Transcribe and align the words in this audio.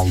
¿Qué 0.00 0.06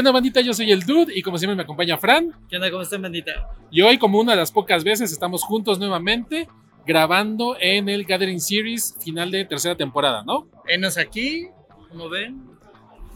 onda, 0.00 0.12
bandita? 0.12 0.42
Yo 0.42 0.52
soy 0.52 0.70
el 0.70 0.84
Dude 0.84 1.14
y 1.16 1.22
como 1.22 1.38
siempre 1.38 1.56
me 1.56 1.62
acompaña 1.62 1.96
Fran. 1.96 2.34
¿Qué 2.50 2.56
onda? 2.56 2.70
¿Cómo 2.70 2.82
están, 2.82 3.00
bandita? 3.00 3.32
Y 3.70 3.80
hoy, 3.80 3.96
como 3.96 4.20
una 4.20 4.32
de 4.32 4.38
las 4.38 4.52
pocas 4.52 4.84
veces, 4.84 5.12
estamos 5.12 5.42
juntos 5.44 5.78
nuevamente 5.78 6.46
grabando 6.88 7.56
en 7.60 7.88
el 7.90 8.04
Gathering 8.04 8.40
Series 8.40 8.96
final 9.04 9.30
de 9.30 9.44
tercera 9.44 9.76
temporada, 9.76 10.24
¿no? 10.24 10.48
Enos 10.66 10.96
aquí, 10.96 11.46
como 11.90 12.08
ven. 12.08 12.48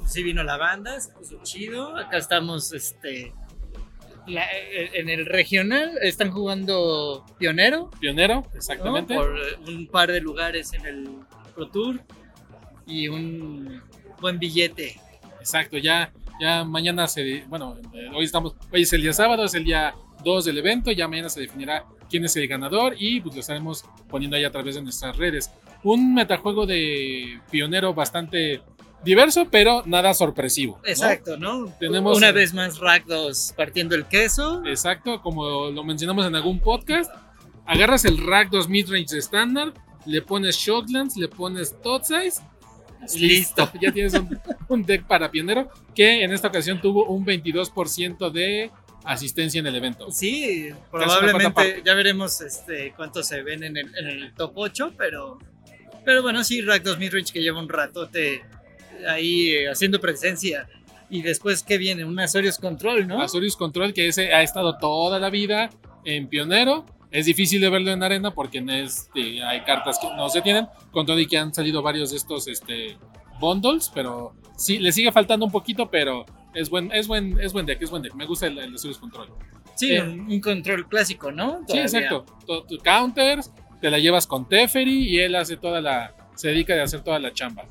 Sí 0.04 0.22
vino 0.22 0.42
la 0.44 0.58
banda, 0.58 1.00
se 1.00 1.10
puso 1.12 1.40
chido. 1.42 1.96
Acá 1.96 2.18
estamos 2.18 2.72
este, 2.74 3.32
la- 4.26 4.46
en 4.94 5.08
el 5.08 5.24
regional. 5.24 5.98
Están 6.02 6.30
jugando 6.32 7.24
Pionero. 7.38 7.88
Pionero, 7.98 8.34
¿no? 8.34 8.46
exactamente. 8.54 9.14
Por 9.14 9.38
eh, 9.38 9.56
un 9.72 9.86
par 9.86 10.12
de 10.12 10.20
lugares 10.20 10.72
en 10.74 10.84
el 10.86 11.08
Pro 11.54 11.68
Tour. 11.68 12.00
Y 12.84 13.08
un 13.08 13.80
buen 14.20 14.38
billete. 14.38 15.00
Exacto, 15.38 15.78
ya, 15.78 16.12
ya 16.40 16.64
mañana 16.64 17.06
se. 17.08 17.44
Bueno, 17.48 17.78
eh, 17.94 18.10
hoy 18.14 18.24
estamos. 18.24 18.54
Hoy 18.70 18.82
es 18.82 18.92
el 18.92 19.00
día 19.02 19.12
sábado, 19.14 19.44
es 19.44 19.54
el 19.54 19.64
día 19.64 19.94
2 20.24 20.44
del 20.44 20.58
evento. 20.58 20.90
Ya 20.90 21.08
mañana 21.08 21.28
se 21.30 21.40
definirá 21.40 21.86
quién 22.12 22.24
es 22.26 22.36
el 22.36 22.46
ganador 22.46 22.94
y 22.98 23.20
pues 23.20 23.34
lo 23.34 23.40
estaremos 23.40 23.84
poniendo 24.08 24.36
ahí 24.36 24.44
a 24.44 24.52
través 24.52 24.76
de 24.76 24.82
nuestras 24.82 25.16
redes. 25.16 25.50
Un 25.82 26.14
metajuego 26.14 26.66
de 26.66 27.40
pionero 27.50 27.92
bastante 27.94 28.60
diverso, 29.02 29.48
pero 29.50 29.82
nada 29.86 30.14
sorpresivo. 30.14 30.78
¿no? 30.82 30.88
Exacto, 30.88 31.36
¿no? 31.36 31.74
Tenemos- 31.80 32.16
Una 32.16 32.30
vez 32.30 32.54
más 32.54 32.78
Rakdos 32.78 33.52
partiendo 33.56 33.96
el 33.96 34.04
queso. 34.04 34.62
Exacto, 34.66 35.20
como 35.22 35.70
lo 35.70 35.82
mencionamos 35.82 36.24
en 36.26 36.36
algún 36.36 36.60
podcast, 36.60 37.10
agarras 37.66 38.04
el 38.04 38.18
2 38.50 38.68
midrange 38.68 39.16
estándar, 39.18 39.72
le 40.06 40.20
pones 40.22 40.56
Shocklands, 40.56 41.16
le 41.16 41.28
pones 41.28 41.74
Tot 41.82 42.04
Size, 42.04 42.40
y 43.14 43.26
Listo. 43.26 43.68
Ya 43.80 43.90
tienes 43.90 44.14
un, 44.14 44.38
un 44.68 44.82
deck 44.84 45.04
para 45.08 45.28
pionero 45.30 45.68
que 45.94 46.22
en 46.22 46.32
esta 46.32 46.46
ocasión 46.48 46.80
tuvo 46.80 47.06
un 47.06 47.24
22% 47.26 48.30
de 48.30 48.70
asistencia 49.04 49.60
en 49.60 49.66
el 49.66 49.76
evento. 49.76 50.10
Sí, 50.10 50.70
probablemente 50.90 51.82
ya 51.84 51.94
veremos 51.94 52.40
este, 52.40 52.92
cuántos 52.96 53.26
se 53.26 53.42
ven 53.42 53.64
en 53.64 53.76
el, 53.76 53.96
en 53.96 54.06
el 54.06 54.34
top 54.34 54.52
8, 54.54 54.94
pero, 54.96 55.38
pero 56.04 56.22
bueno, 56.22 56.44
sí, 56.44 56.60
Rack 56.62 56.82
2 56.82 56.98
Midrange 56.98 57.32
que 57.32 57.40
lleva 57.40 57.58
un 57.58 57.68
ratote 57.68 58.42
ahí 59.08 59.50
eh, 59.50 59.68
haciendo 59.70 60.00
presencia. 60.00 60.68
Y 61.10 61.22
después, 61.22 61.62
¿qué 61.62 61.76
viene? 61.76 62.04
Un 62.04 62.18
Azorius 62.18 62.56
Control, 62.56 63.06
¿no? 63.06 63.20
Azorius 63.20 63.56
Control, 63.56 63.92
que 63.92 64.08
ese 64.08 64.32
ha 64.32 64.42
estado 64.42 64.78
toda 64.78 65.18
la 65.18 65.28
vida 65.28 65.68
en 66.04 66.26
pionero. 66.26 66.86
Es 67.10 67.26
difícil 67.26 67.60
de 67.60 67.68
verlo 67.68 67.90
en 67.90 68.02
arena 68.02 68.30
porque 68.30 68.58
en 68.58 68.70
este, 68.70 69.42
hay 69.44 69.60
cartas 69.60 69.98
que 69.98 70.08
no 70.16 70.30
se 70.30 70.40
tienen, 70.40 70.68
con 70.90 71.04
todo 71.04 71.18
y 71.18 71.26
que 71.26 71.36
han 71.36 71.52
salido 71.52 71.82
varios 71.82 72.10
de 72.10 72.16
estos 72.16 72.48
este, 72.48 72.96
bundles, 73.38 73.90
pero 73.94 74.34
sí, 74.56 74.78
le 74.78 74.90
sigue 74.92 75.12
faltando 75.12 75.44
un 75.44 75.52
poquito, 75.52 75.90
pero 75.90 76.24
es 76.54 76.70
buen, 76.70 76.90
es 76.92 77.06
buen, 77.08 77.38
es 77.40 77.52
buen 77.52 77.66
deck, 77.66 77.80
es 77.82 77.90
buen 77.90 78.02
deck. 78.02 78.14
Me 78.14 78.26
gusta 78.26 78.46
el, 78.46 78.58
el 78.58 78.74
Azorius 78.74 78.98
Control. 78.98 79.28
sí, 79.74 79.92
eh, 79.92 80.02
un, 80.02 80.40
control 80.40 80.88
clásico, 80.88 81.32
¿no? 81.32 81.60
Sí, 81.60 81.66
Todavía. 81.66 81.82
exacto. 81.84 82.26
Tu, 82.46 82.76
tu 82.76 82.82
counters, 82.82 83.50
te 83.80 83.90
la 83.90 83.98
llevas 83.98 84.26
con 84.26 84.48
Teferi 84.48 85.08
y 85.08 85.18
él 85.20 85.34
hace 85.34 85.56
toda 85.56 85.80
la. 85.80 86.14
se 86.36 86.48
dedica 86.48 86.74
a 86.74 86.84
hacer 86.84 87.02
toda 87.02 87.18
la 87.18 87.32
chamba. 87.32 87.64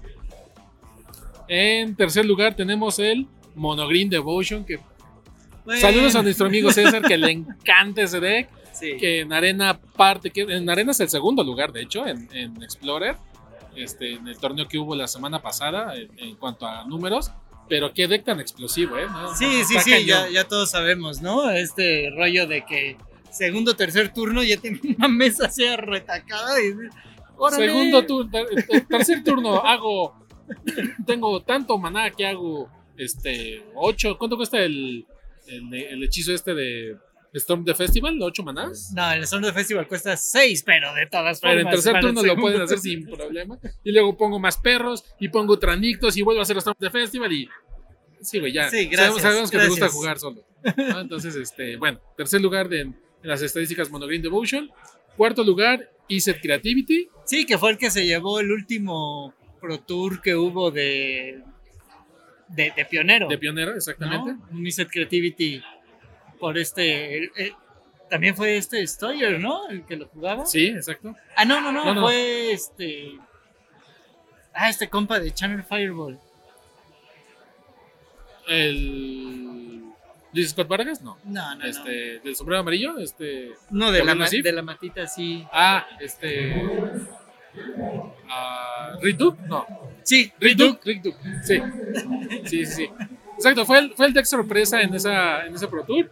En 1.48 1.96
tercer 1.96 2.26
lugar 2.26 2.56
tenemos 2.56 3.00
el 3.00 3.28
Monogreen 3.56 4.09
Devotion, 4.09 4.64
que 4.66 4.80
Bueno, 5.66 5.81
saludos 5.81 6.16
a 6.16 6.24
nuestro 6.24 6.48
amigo 6.48 6.72
César, 6.72 7.02
que 7.02 7.18
le 7.18 7.31
encanta 7.31 8.02
ese 8.03 8.19
deck. 8.19 8.50
sí. 8.74 8.96
Que 8.98 9.19
en 9.22 9.34
arena 9.34 9.80
parte, 9.96 10.30
que 10.31 10.42
en 10.42 10.69
arena 10.69 10.92
es 10.92 11.00
el 11.02 11.09
segundo 11.09 11.44
lugar, 11.44 11.72
de 11.74 11.81
hecho, 11.81 12.08
en, 12.08 12.30
en 12.34 12.62
Explorer. 12.63 13.18
Este, 13.75 14.13
en 14.16 14.28
el 14.28 14.38
torneo 14.38 14.68
que 14.68 14.78
hubo 14.78 14.96
la 14.96 15.08
semana 15.08 15.42
pasada, 15.42 15.96
en, 15.96 16.09
en 16.18 16.36
cuanto 16.36 16.66
a 16.66 16.84
números. 16.86 17.31
Pero 17.72 17.94
qué 17.94 18.06
deck 18.06 18.26
tan 18.26 18.42
explosivo, 18.42 18.98
¿eh? 18.98 19.06
No, 19.09 19.34
Sí, 19.34 19.64
sí, 19.64 19.80
sí, 19.80 20.06
ya, 20.06 20.28
ya 20.28 20.44
todos 20.44 20.72
sabemos, 20.72 21.22
¿no? 21.22 21.50
Este 21.52 22.09
rollo 22.14 22.46
de 22.46 22.66
que 22.66 22.98
segundo 23.32 23.78
tercer 23.78 24.12
turno 24.12 24.44
ya 24.44 24.58
tiene 24.58 24.82
una 24.98 25.08
mesa 25.08 25.46
así 25.46 25.64
retacada 25.78 26.62
y... 26.62 26.74
¡órale! 27.38 27.68
Segundo 27.68 28.06
turno, 28.06 28.30
tercer 28.90 29.24
turno, 29.24 29.62
hago. 29.62 30.28
Tengo 31.06 31.44
tanto 31.44 31.78
maná 31.78 32.10
que 32.10 32.28
hago. 32.28 32.70
Este. 32.98 33.64
8. 33.74 34.18
¿Cuánto 34.18 34.36
cuesta 34.36 34.60
el, 34.60 35.08
el, 35.48 35.74
el 35.74 36.04
hechizo 36.04 36.34
este 36.34 36.54
de 36.54 36.98
Storm 37.34 37.64
the 37.64 37.74
Festival? 37.74 38.18
¿8 38.18 38.44
manás? 38.44 38.92
No, 38.96 39.12
el 39.12 39.24
Storm 39.24 39.44
de 39.44 39.53
Festival 39.53 39.88
cuesta 39.88 40.18
6, 40.18 40.64
pero 40.64 40.94
de 40.94 41.08
todas 41.08 41.40
formas. 41.40 41.56
Pero 41.56 41.62
en 41.62 41.69
tercer 41.69 42.00
turno 42.02 42.24
lo 42.24 42.36
pueden 42.36 42.62
hacer 42.62 42.80
sin 42.80 43.06
problema. 43.06 43.58
Y 43.84 43.92
luego 43.92 44.18
pongo 44.18 44.40
más 44.40 44.58
perros 44.58 45.06
y 45.19 45.30
pongo 45.30 45.58
tranictos 45.58 46.18
y 46.18 46.22
vuelvo 46.22 46.42
a 46.42 46.44
hacer 46.44 46.58
Storm 46.58 46.78
the 46.80 46.90
Festival 46.90 47.31
y. 47.31 47.50
Sí, 48.22 48.40
güey, 48.40 48.52
ya. 48.52 48.69
Sí, 48.69 48.86
gracias, 48.86 49.22
sabemos, 49.22 49.22
sabemos 49.22 49.52
que 49.52 49.58
te 49.58 49.68
gusta 49.68 49.86
gracias. 49.86 49.97
jugar 49.97 50.19
solo. 50.19 50.46
¿no? 50.94 51.00
Entonces, 51.00 51.36
este, 51.36 51.78
bueno, 51.78 52.00
tercer 52.16 52.42
lugar 52.42 52.69
de, 52.69 52.81
en 52.81 52.96
las 53.24 53.42
estadísticas 53.42 53.90
Monogreen 53.90 54.22
Devotion. 54.22 54.69
Cuarto 55.18 55.44
lugar, 55.44 55.92
Iset 56.08 56.42
Creativity. 56.42 57.08
Sí, 57.25 57.46
que 57.46 57.58
fue 57.58 57.72
el 57.72 57.78
que 57.78 57.90
se 57.90 58.06
llevó 58.06 58.40
el 58.40 58.52
último 58.52 59.34
Pro 59.59 59.80
Tour 59.80 60.22
que 60.22 60.36
hubo 60.36 60.69
de. 60.69 61.42
de, 62.50 62.74
de 62.75 62.86
pionero. 62.86 63.28
De 63.28 63.38
pionero, 63.38 63.74
exactamente. 63.75 64.34
¿no? 64.34 64.48
Un 64.52 64.62
Miset 64.62 64.90
Creativity 64.90 65.62
por 66.41 66.57
este. 66.57 67.31
también 68.09 68.35
fue 68.35 68.57
este 68.57 68.85
Stoyer, 68.85 69.40
¿no? 69.40 69.69
El 69.69 69.85
que 69.85 69.96
lo 69.96 70.07
jugaba. 70.07 70.46
Sí, 70.46 70.68
exacto. 70.68 71.16
Ah, 71.38 71.46
no, 71.46 71.62
no, 71.62 71.72
no, 71.72 71.85
No, 71.85 71.94
no. 71.94 72.02
fue 72.02 72.52
este. 72.52 73.18
Ah, 74.53 74.69
este 74.69 74.90
compa 74.90 75.19
de 75.19 75.31
Channel 75.31 75.63
Fireball. 75.63 76.19
El. 78.50 79.84
Luis 80.34 80.50
Scott 80.50 80.68
Vargas, 80.68 81.01
no. 81.01 81.18
No, 81.25 81.56
no, 81.56 81.66
Este, 81.66 82.19
del 82.19 82.35
sombrero 82.35 82.62
amarillo, 82.62 82.97
este. 82.97 83.51
no. 83.69 83.91
De 83.91 84.03
la, 84.03 84.16
de 84.16 84.51
la 84.51 84.62
matita, 84.62 85.06
sí. 85.07 85.46
Ah, 85.51 85.85
este. 86.00 86.63
ah, 88.30 88.97
Rick 89.01 89.18
Duke, 89.18 89.40
no. 89.47 89.66
Sí, 90.03 90.31
Rick 90.40 90.57
Duke, 90.57 90.80
Rick 90.85 91.01
Duke, 91.03 91.18
sí. 91.44 91.62
Sí, 92.46 92.66
sí, 92.66 92.66
sí. 92.66 92.90
Exacto, 93.35 93.66
fue 93.66 93.80
el, 93.80 93.94
fue 93.94 94.06
el 94.07 94.13
deck 94.13 94.25
sorpresa 94.25 94.81
en, 94.81 94.94
esa, 94.94 95.46
en 95.46 95.56
ese 95.56 95.68
Pro 95.68 95.84
Tour. 95.84 96.12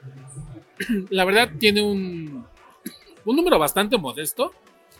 La 1.09 1.25
verdad, 1.25 1.51
tiene 1.59 1.81
un, 1.81 2.45
un 3.25 3.35
número 3.35 3.59
bastante 3.59 3.97
modesto. 3.97 4.53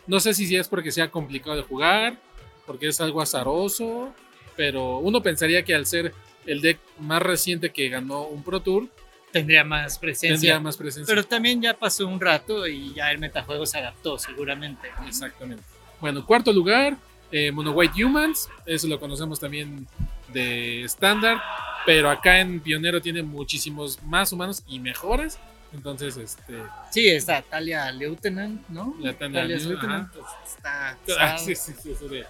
No 0.06 0.20
sé 0.20 0.34
si 0.34 0.54
es 0.56 0.68
porque 0.68 0.92
sea 0.92 1.10
complicado 1.10 1.56
de 1.56 1.62
jugar, 1.62 2.18
porque 2.66 2.88
es 2.88 3.00
algo 3.00 3.20
azaroso, 3.20 4.12
pero 4.56 4.98
uno 4.98 5.22
pensaría 5.22 5.64
que 5.64 5.74
al 5.74 5.86
ser 5.86 6.14
el 6.46 6.60
deck 6.60 6.78
más 6.98 7.22
reciente 7.22 7.70
que 7.70 7.88
ganó 7.88 8.24
un 8.24 8.42
Pro 8.42 8.60
Tour, 8.60 8.88
tendría 9.32 9.64
más 9.64 9.98
presencia. 9.98 10.30
tendría 10.30 10.60
más 10.60 10.76
presencia. 10.76 11.12
Pero 11.12 11.24
también 11.24 11.60
ya 11.62 11.74
pasó 11.74 12.06
un 12.06 12.20
rato 12.20 12.66
y 12.66 12.92
ya 12.94 13.10
el 13.10 13.18
metajuego 13.18 13.66
se 13.66 13.78
adaptó, 13.78 14.18
seguramente. 14.18 14.88
Exactamente. 15.06 15.62
Bueno, 16.00 16.24
cuarto 16.24 16.52
lugar, 16.52 16.96
eh, 17.30 17.52
Mono 17.52 17.72
White 17.72 18.04
Humans. 18.04 18.48
Eso 18.66 18.88
lo 18.88 18.98
conocemos 18.98 19.38
también 19.38 19.86
de 20.32 20.84
estándar. 20.84 21.40
Pero 21.86 22.10
acá 22.10 22.40
en 22.40 22.60
Pionero 22.60 23.00
tiene 23.00 23.22
muchísimos 23.22 24.02
más 24.02 24.32
humanos 24.32 24.62
y 24.66 24.78
mejores. 24.80 25.38
Entonces, 25.72 26.16
este. 26.16 26.54
Sí, 26.90 27.08
está 27.08 27.42
Talia 27.42 27.90
Lieutenant, 27.92 28.66
¿no? 28.68 28.96
La 29.00 29.12
Talia 29.12 29.44
Lieutenant, 29.44 30.12
pues, 30.12 30.24
está. 30.46 30.98
ah, 31.18 31.38
sí, 31.38 31.54
sí, 31.54 31.72
sí, 31.80 31.92
eso 31.92 32.08
de- 32.08 32.26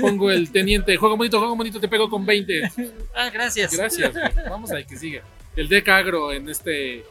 Pongo 0.00 0.30
el 0.30 0.50
teniente. 0.50 0.96
Juego 0.96 1.16
bonito, 1.16 1.38
juego 1.38 1.54
bonito, 1.54 1.78
te 1.78 1.88
pego 1.88 2.08
con 2.08 2.24
20. 2.24 2.70
Ah, 3.14 3.28
gracias. 3.30 3.76
Gracias. 3.76 4.12
güey. 4.12 4.24
Vamos 4.48 4.70
a 4.70 4.76
ver 4.76 4.86
que 4.86 4.96
sigue. 4.96 5.20
El 5.54 5.68
deck 5.68 5.86
agro 5.90 6.32
en 6.32 6.48
este. 6.48 7.04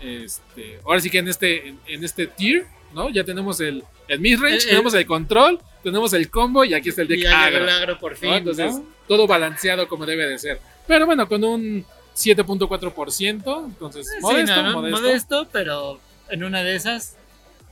Este. 0.00 0.80
Ahora 0.84 1.00
sí 1.00 1.10
que 1.10 1.18
en 1.18 1.28
este. 1.28 1.68
En, 1.68 1.78
en 1.86 2.04
este 2.04 2.26
tier, 2.26 2.66
¿no? 2.94 3.10
Ya 3.10 3.22
tenemos 3.24 3.60
el, 3.60 3.84
el 4.08 4.18
midrange, 4.20 4.66
tenemos 4.66 4.94
el 4.94 5.04
control, 5.06 5.60
tenemos 5.82 6.12
el 6.14 6.30
combo 6.30 6.64
y 6.64 6.72
aquí 6.74 6.88
está 6.88 7.02
el 7.02 7.08
deck 7.08 7.20
Y 7.20 7.26
agro. 7.26 7.64
el 7.64 7.68
agro 7.68 7.98
por 7.98 8.16
fin. 8.16 8.30
¿no? 8.30 8.36
Entonces, 8.36 8.74
¿no? 8.74 8.84
todo 9.06 9.26
balanceado 9.26 9.86
como 9.88 10.06
debe 10.06 10.26
de 10.26 10.38
ser. 10.38 10.58
Pero 10.86 11.04
bueno, 11.06 11.28
con 11.28 11.44
un 11.44 11.84
7.4%, 12.16 13.64
entonces 13.66 14.06
Sí, 14.08 14.20
modesto, 14.20 14.56
no, 14.62 14.62
no, 14.62 14.72
modesto. 14.80 15.00
modesto, 15.00 15.48
pero 15.52 16.00
en 16.28 16.44
una 16.44 16.62
de 16.62 16.76
esas, 16.76 17.16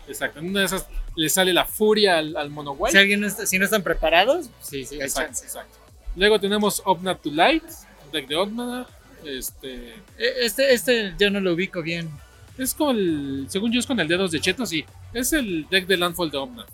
Exacto, 0.08 0.40
en 0.40 0.48
una 0.50 0.60
de 0.60 0.66
esas 0.66 0.86
le 1.16 1.28
sale 1.28 1.52
la 1.52 1.64
furia 1.64 2.18
al, 2.18 2.36
al 2.36 2.50
mono 2.50 2.72
white. 2.72 2.92
si 2.92 2.98
alguien 2.98 3.20
no 3.20 3.26
está- 3.26 3.46
si 3.46 3.58
no 3.58 3.64
están 3.64 3.82
preparados, 3.82 4.50
sí, 4.60 4.84
sí, 4.84 4.96
hay 4.96 5.02
exacto, 5.02 5.28
chance. 5.28 5.44
exacto. 5.44 5.78
Luego 6.16 6.40
tenemos 6.40 6.82
Omnat 6.84 7.20
to 7.22 7.30
Light, 7.30 7.64
deck 8.12 8.26
de 8.28 8.36
Omnat. 8.36 8.88
Este, 9.24 9.90
E- 10.18 10.34
Este, 10.44 10.72
este 10.72 11.14
yo 11.18 11.30
no 11.30 11.40
lo 11.40 11.52
ubico 11.52 11.82
bien. 11.82 12.10
es 12.58 12.74
con 12.74 12.96
el, 12.96 13.46
según 13.48 13.70
yo 13.72 13.78
es 13.80 13.86
con 13.86 14.00
el 14.00 14.08
dedos 14.08 14.30
de 14.32 14.40
Cheto, 14.40 14.66
sí. 14.66 14.84
Es 15.12 15.32
el 15.32 15.66
deck 15.68 15.86
de 15.86 15.96
Landfall 15.96 16.30
de 16.30 16.38
Omnat. 16.38 16.68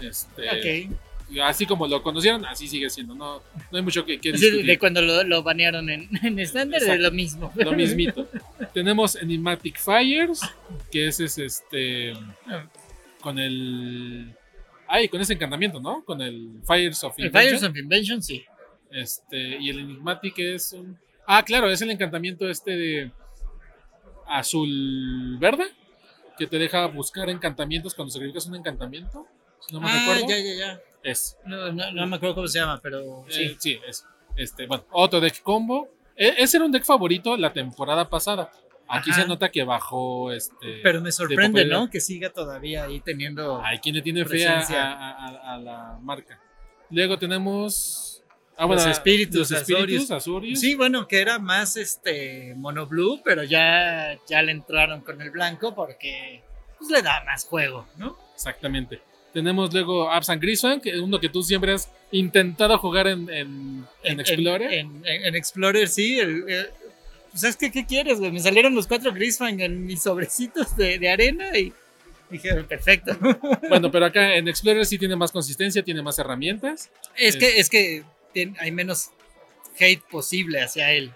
Este, 0.00 0.48
Ok. 0.88 0.96
Así 1.40 1.66
como 1.66 1.86
lo 1.86 2.02
conocieron, 2.02 2.44
así 2.44 2.68
sigue 2.68 2.90
siendo. 2.90 3.14
No, 3.14 3.42
no 3.70 3.76
hay 3.78 3.82
mucho 3.82 4.04
que, 4.04 4.20
que 4.20 4.32
discutir. 4.32 4.66
de 4.66 4.78
cuando 4.78 5.00
lo, 5.00 5.22
lo 5.24 5.42
banearon 5.42 5.88
en, 5.88 6.08
estándar, 6.38 6.82
Exacto. 6.82 7.02
lo 7.02 7.10
mismo. 7.10 7.52
Lo 7.56 7.72
mismito. 7.76 8.28
Tenemos 8.74 9.16
Enigmatic 9.16 9.78
Fires, 9.78 10.40
que 10.90 11.08
ese 11.08 11.24
es 11.24 11.38
este. 11.38 12.12
Con 13.20 13.38
el. 13.38 14.34
Ay, 14.88 15.08
con 15.08 15.20
ese 15.20 15.32
encantamiento, 15.32 15.80
¿no? 15.80 16.04
Con 16.04 16.20
el 16.20 16.60
Fires 16.66 17.02
of 17.04 17.14
El 17.18 17.26
Invention. 17.26 17.58
Fires 17.58 17.70
of 17.70 17.76
Invention, 17.76 18.22
sí. 18.22 18.44
Este, 18.90 19.58
y 19.58 19.70
el 19.70 19.78
Enigmatic 19.78 20.38
es 20.38 20.72
un. 20.72 20.98
Ah, 21.26 21.42
claro, 21.44 21.70
es 21.70 21.80
el 21.82 21.90
encantamiento 21.90 22.48
este 22.48 22.76
de. 22.76 23.10
Azul 24.26 25.38
verde. 25.38 25.64
Que 26.38 26.46
te 26.46 26.58
deja 26.58 26.86
buscar 26.86 27.28
encantamientos 27.30 27.94
cuando 27.94 28.10
sacrificas 28.10 28.46
un 28.46 28.56
encantamiento. 28.56 29.26
Si 29.60 29.74
no 29.74 29.80
me 29.80 29.88
ah, 29.88 29.98
recuerdo. 29.98 30.28
ya, 30.28 30.38
ya, 30.38 30.54
ya. 30.54 30.80
Es. 31.02 31.36
No, 31.44 31.72
no, 31.72 31.92
no 31.92 32.06
me 32.06 32.16
acuerdo 32.16 32.34
cómo 32.36 32.48
se 32.48 32.58
llama, 32.58 32.80
pero 32.82 33.24
Sí, 33.28 33.48
sí. 33.48 33.56
sí, 33.58 33.80
es. 33.86 34.06
Este, 34.36 34.66
bueno, 34.66 34.84
otro 34.92 35.20
deck 35.20 35.42
combo. 35.42 35.88
E- 36.16 36.34
ese 36.38 36.56
era 36.56 36.66
un 36.66 36.72
deck 36.72 36.84
favorito 36.84 37.36
la 37.36 37.52
temporada 37.52 38.08
pasada. 38.08 38.50
Aquí 38.88 39.10
Ajá. 39.10 39.22
se 39.22 39.28
nota 39.28 39.50
que 39.50 39.64
bajó 39.64 40.32
este. 40.32 40.80
Pero 40.82 41.00
me 41.00 41.12
sorprende. 41.12 41.64
¿no? 41.64 41.88
Que 41.88 42.00
siga 42.00 42.30
todavía 42.30 42.84
ahí 42.84 43.00
teniendo. 43.00 43.62
Hay 43.62 43.78
quien 43.78 43.94
le 43.94 44.02
tiene 44.02 44.24
fe 44.24 44.46
a, 44.46 45.58
la 45.62 45.98
marca. 46.02 46.40
Luego 46.90 47.18
tenemos. 47.18 48.22
Ah, 48.54 48.66
Los 48.66 48.76
bueno, 48.76 48.90
espíritus, 48.90 49.50
los 49.50 49.50
espíritus. 49.50 50.08
Sí, 50.60 50.74
bueno, 50.74 51.08
que 51.08 51.20
era 51.22 51.38
más 51.38 51.76
este 51.78 52.54
mono 52.54 52.86
blue, 52.86 53.22
pero 53.24 53.42
ya, 53.42 54.18
ya 54.28 54.42
le 54.42 54.52
entraron 54.52 55.00
con 55.00 55.22
el 55.22 55.30
blanco 55.30 55.74
porque 55.74 56.42
pues, 56.78 56.90
le 56.90 57.00
da 57.00 57.24
más 57.24 57.46
juego, 57.46 57.86
¿no? 57.96 58.18
Exactamente. 58.34 59.00
Tenemos 59.32 59.72
luego 59.72 60.10
Absent 60.10 60.42
Griswan, 60.42 60.80
que 60.80 60.90
es 60.90 60.98
uno 60.98 61.18
que 61.18 61.28
tú 61.30 61.42
siempre 61.42 61.72
has 61.72 61.90
intentado 62.10 62.76
jugar 62.78 63.06
en, 63.06 63.30
en, 63.30 63.86
en 64.02 64.20
Explorer. 64.20 64.72
En, 64.72 65.34
Explorer, 65.34 65.88
sí. 65.88 66.18
el- 66.18 66.48
el- 66.48 66.68
pues 67.30 67.44
es 67.44 67.56
que, 67.56 67.72
¿qué 67.72 67.86
quieres, 67.86 68.18
güey? 68.18 68.30
Me 68.30 68.40
salieron 68.40 68.74
los 68.74 68.86
cuatro 68.86 69.10
Grisfang 69.10 69.58
en 69.60 69.86
mis 69.86 70.02
sobrecitos 70.02 70.76
de, 70.76 70.98
de 70.98 71.08
arena 71.08 71.56
y 71.56 71.72
dije, 72.28 72.54
perfecto. 72.64 73.16
Bueno, 73.70 73.90
pero 73.90 74.04
acá 74.04 74.34
en 74.36 74.48
Explorer 74.48 74.84
sí 74.84 74.98
tiene 74.98 75.16
más 75.16 75.32
consistencia, 75.32 75.82
tiene 75.82 76.02
más 76.02 76.18
herramientas. 76.18 76.90
es 77.16 77.36
que, 77.36 77.58
es 77.58 77.70
que 77.70 78.04
hay 78.58 78.70
menos 78.70 79.08
hate 79.80 80.02
posible 80.10 80.60
hacia 80.60 80.92
él. 80.92 81.10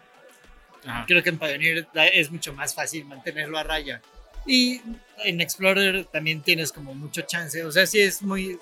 Ajá. 0.86 1.04
Creo 1.06 1.22
que 1.22 1.28
en 1.28 1.38
Pioneer 1.38 1.86
es 2.14 2.30
mucho 2.30 2.54
más 2.54 2.74
fácil 2.74 3.04
mantenerlo 3.04 3.58
a 3.58 3.62
raya. 3.62 4.00
Y 4.46 4.81
en 5.25 5.40
Explorer 5.40 6.04
también 6.04 6.43
tienes 6.43 6.72
como 6.72 6.94
mucho 6.94 7.22
chance. 7.22 7.64
O 7.64 7.72
sea, 7.72 7.87
sí 7.87 8.00
es 8.00 8.22
muy, 8.22 8.58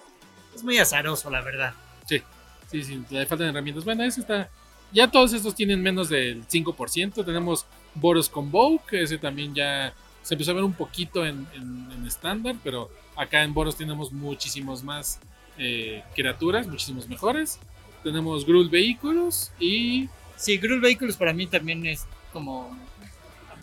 es 0.55 0.63
muy 0.63 0.79
azaroso, 0.79 1.31
la 1.31 1.43
verdad. 1.43 1.75
Sí, 2.07 2.23
sí, 2.71 2.83
sí, 2.83 3.05
le 3.11 3.27
faltan 3.27 3.49
herramientas. 3.49 3.85
Bueno, 3.85 4.05
ese 4.05 4.21
está. 4.21 4.49
Ya 4.93 5.11
todos 5.11 5.33
estos 5.33 5.55
tienen 5.55 5.83
menos 5.83 6.09
del 6.09 6.47
5%. 6.47 7.25
Tenemos 7.25 7.67
Boros 7.95 8.29
Convoke, 8.29 9.03
ese 9.03 9.19
también 9.19 9.55
ya 9.55 9.93
se 10.23 10.35
empezó 10.35 10.53
a 10.53 10.55
ver 10.55 10.65
un 10.65 10.73
poquito 10.73 11.27
en 11.27 11.47
estándar, 12.07 12.57
pero 12.63 12.91
acá 13.17 13.43
en 13.43 13.53
Boros 13.55 13.77
tenemos 13.77 14.13
muchísimos 14.13 14.83
más 14.83 15.21
eh, 15.59 16.03
criaturas, 16.15 16.67
muchísimos 16.67 17.09
mejores. 17.09 17.59
Tenemos 18.03 18.45
Gruul 18.45 18.69
Vehículos 18.69 19.53
y. 19.59 20.09
Sí, 20.37 20.59
Gruul 20.59 20.81
Vehicles 20.81 21.17
para 21.17 21.33
mí 21.33 21.47
también 21.47 21.87
es 21.87 22.07
como 22.33 22.77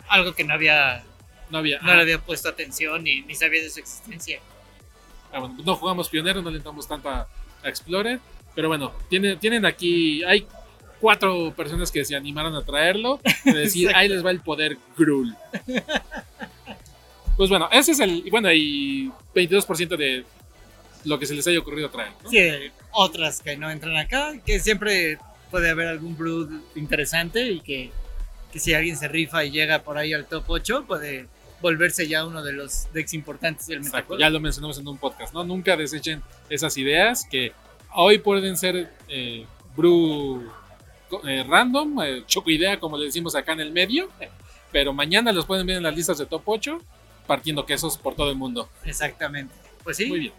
algo 0.08 0.34
que 0.34 0.42
no 0.42 0.54
había, 0.54 1.04
No 1.52 1.58
había. 1.58 1.78
no 1.80 1.94
le 1.94 2.00
había 2.02 2.18
puesto 2.18 2.48
atención 2.48 3.04
ni, 3.04 3.20
ni 3.20 3.34
sabía 3.34 3.62
de 3.62 3.70
su 3.70 3.78
existencia. 3.78 4.40
Ah, 5.32 5.38
bueno, 5.38 5.56
no 5.64 5.76
jugamos 5.76 6.08
Pionero, 6.08 6.42
no 6.42 6.50
le 6.50 6.56
entramos 6.56 6.88
tanto 6.88 7.08
a, 7.08 7.28
a 7.62 7.68
Explorer. 7.68 8.18
Pero 8.54 8.68
bueno, 8.68 8.92
tiene, 9.08 9.36
tienen 9.36 9.64
aquí. 9.64 10.24
Hay 10.24 10.46
cuatro 11.00 11.52
personas 11.54 11.90
que 11.90 12.04
se 12.04 12.16
animaron 12.16 12.56
a 12.56 12.64
traerlo. 12.64 13.20
De 13.44 13.52
decir, 13.52 13.90
ahí 13.94 14.08
les 14.08 14.24
va 14.24 14.30
el 14.30 14.40
poder 14.40 14.78
Gruul. 14.96 15.36
Pues 17.36 17.48
bueno, 17.50 17.68
ese 17.70 17.92
es 17.92 18.00
el. 18.00 18.26
y 18.26 18.30
Bueno, 18.30 18.52
y 18.52 19.10
22% 19.34 19.96
de 19.96 20.24
lo 21.04 21.18
que 21.18 21.26
se 21.26 21.34
les 21.34 21.46
haya 21.46 21.58
ocurrido 21.58 21.90
traer. 21.90 22.12
¿no? 22.22 22.30
Sí, 22.30 22.48
otras 22.92 23.40
que 23.40 23.56
no 23.56 23.70
entran 23.70 23.96
acá, 23.96 24.34
que 24.44 24.60
siempre 24.60 25.18
puede 25.50 25.70
haber 25.70 25.88
algún 25.88 26.16
brood 26.16 26.50
interesante 26.76 27.50
y 27.50 27.60
que, 27.60 27.90
que 28.52 28.58
si 28.58 28.72
alguien 28.74 28.96
se 28.96 29.08
rifa 29.08 29.44
y 29.44 29.50
llega 29.50 29.82
por 29.82 29.98
ahí 29.98 30.12
al 30.12 30.26
top 30.26 30.44
8, 30.48 30.84
puede 30.86 31.26
volverse 31.62 32.06
ya 32.06 32.26
uno 32.26 32.42
de 32.42 32.52
los 32.52 32.92
decks 32.92 33.14
importantes 33.14 33.66
del 33.66 33.80
metajuego. 33.80 34.18
ya 34.18 34.28
lo 34.28 34.40
mencionamos 34.40 34.78
en 34.78 34.86
un 34.88 34.98
podcast, 34.98 35.32
¿no? 35.32 35.44
Nunca 35.44 35.76
desechen 35.76 36.22
esas 36.50 36.76
ideas 36.76 37.26
que 37.30 37.52
hoy 37.94 38.18
pueden 38.18 38.56
ser 38.56 38.92
eh, 39.08 39.46
brew 39.74 40.50
eh, 41.24 41.44
random, 41.48 42.02
eh, 42.02 42.24
choco 42.26 42.50
idea, 42.50 42.78
como 42.78 42.98
le 42.98 43.06
decimos 43.06 43.34
acá 43.34 43.52
en 43.52 43.60
el 43.60 43.72
medio, 43.72 44.10
pero 44.70 44.92
mañana 44.92 45.32
los 45.32 45.46
pueden 45.46 45.66
ver 45.66 45.76
en 45.76 45.82
las 45.82 45.94
listas 45.94 46.18
de 46.18 46.26
top 46.26 46.42
8 46.44 46.78
partiendo 47.26 47.64
quesos 47.64 47.96
por 47.96 48.14
todo 48.14 48.30
el 48.30 48.36
mundo. 48.36 48.68
Exactamente. 48.84 49.54
Pues 49.84 49.96
sí, 49.96 50.06
Muy 50.06 50.20
bien. 50.20 50.32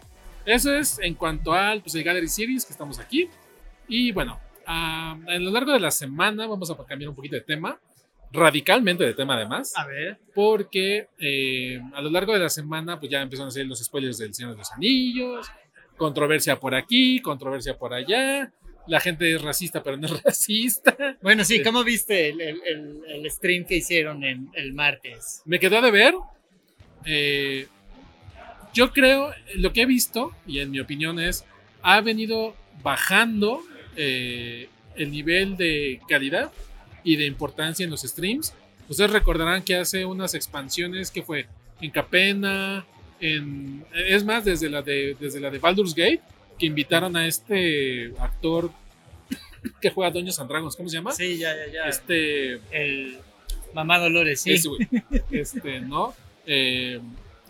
Eso 0.44 0.74
es 0.74 0.98
en 0.98 1.14
cuanto 1.14 1.54
al 1.54 1.80
pues, 1.80 1.94
el 1.94 2.04
Gallery 2.04 2.28
Series 2.28 2.64
que 2.66 2.72
estamos 2.72 2.98
aquí. 2.98 3.28
Y 3.88 4.12
bueno, 4.12 4.38
ah, 4.66 5.16
a 5.26 5.38
lo 5.38 5.50
largo 5.50 5.72
de 5.72 5.80
la 5.80 5.90
semana 5.90 6.46
vamos 6.46 6.70
a 6.70 6.76
cambiar 6.84 7.08
un 7.08 7.14
poquito 7.14 7.34
de 7.36 7.40
tema, 7.40 7.78
radicalmente 8.34 9.04
de 9.04 9.14
tema 9.14 9.36
además 9.36 9.72
a 9.76 9.86
ver. 9.86 10.18
porque 10.34 11.08
eh, 11.18 11.80
a 11.94 12.02
lo 12.02 12.10
largo 12.10 12.32
de 12.34 12.40
la 12.40 12.48
semana 12.50 12.98
pues 12.98 13.10
ya 13.10 13.22
empezaron 13.22 13.48
a 13.48 13.50
salir 13.52 13.68
los 13.68 13.78
spoilers 13.82 14.18
del 14.18 14.34
Señor 14.34 14.52
de 14.52 14.58
los 14.58 14.72
Anillos, 14.72 15.46
controversia 15.96 16.58
por 16.58 16.74
aquí, 16.74 17.20
controversia 17.20 17.78
por 17.78 17.94
allá, 17.94 18.52
la 18.86 19.00
gente 19.00 19.32
es 19.34 19.40
racista 19.40 19.82
pero 19.82 19.96
no 19.96 20.06
es 20.08 20.22
racista. 20.22 20.96
Bueno, 21.22 21.44
sí, 21.44 21.58
Sí. 21.58 21.62
¿cómo 21.62 21.84
viste 21.84 22.28
el, 22.30 22.40
el- 22.40 22.60
el- 22.66 23.02
el 23.24 23.30
stream 23.30 23.64
que 23.64 23.76
hicieron 23.76 24.24
en, 24.24 24.48
el 24.54 24.74
martes? 24.74 25.40
Me 25.44 25.58
quedó 25.58 25.80
de 25.80 25.90
ver. 25.90 26.14
eh, 27.06 27.66
yo 28.72 28.92
creo, 28.92 29.32
lo 29.54 29.72
que 29.72 29.82
he 29.82 29.86
visto, 29.86 30.32
y 30.48 30.58
en 30.58 30.72
mi 30.72 30.80
opinión 30.80 31.20
es, 31.20 31.44
ha 31.82 32.00
venido 32.00 32.56
bajando 32.82 33.62
eh, 33.96 34.68
el 34.96 35.12
nivel 35.12 35.56
de 35.56 36.00
calidad 36.08 36.50
y 37.04 37.16
de 37.16 37.26
importancia 37.26 37.84
en 37.84 37.90
los 37.90 38.02
streams. 38.02 38.54
Ustedes 38.88 39.10
recordarán 39.10 39.62
que 39.62 39.76
hace 39.76 40.04
unas 40.04 40.34
expansiones 40.34 41.10
que 41.10 41.22
fue 41.22 41.46
en 41.80 41.90
Capena, 41.90 42.84
en, 43.20 43.84
es 43.94 44.24
más, 44.24 44.44
desde 44.44 44.68
la, 44.68 44.82
de, 44.82 45.16
desde 45.18 45.40
la 45.40 45.50
de 45.50 45.58
Baldur's 45.58 45.94
Gate, 45.94 46.20
que 46.58 46.66
invitaron 46.66 47.16
a 47.16 47.26
este 47.26 48.12
actor 48.18 48.70
que 49.80 49.90
juega 49.90 50.10
Dungeons 50.10 50.38
and 50.40 50.50
Dragons, 50.50 50.76
¿cómo 50.76 50.88
se 50.88 50.96
llama? 50.96 51.12
Sí, 51.12 51.38
ya, 51.38 51.54
ya, 51.54 51.72
ya. 51.72 51.88
Este, 51.88 52.60
El 52.70 53.18
Mamá 53.72 53.98
Dolores, 53.98 54.40
sí. 54.40 54.52
ese. 54.52 54.68
Este, 55.30 55.80
¿no? 55.80 56.14
Eh, 56.46 57.00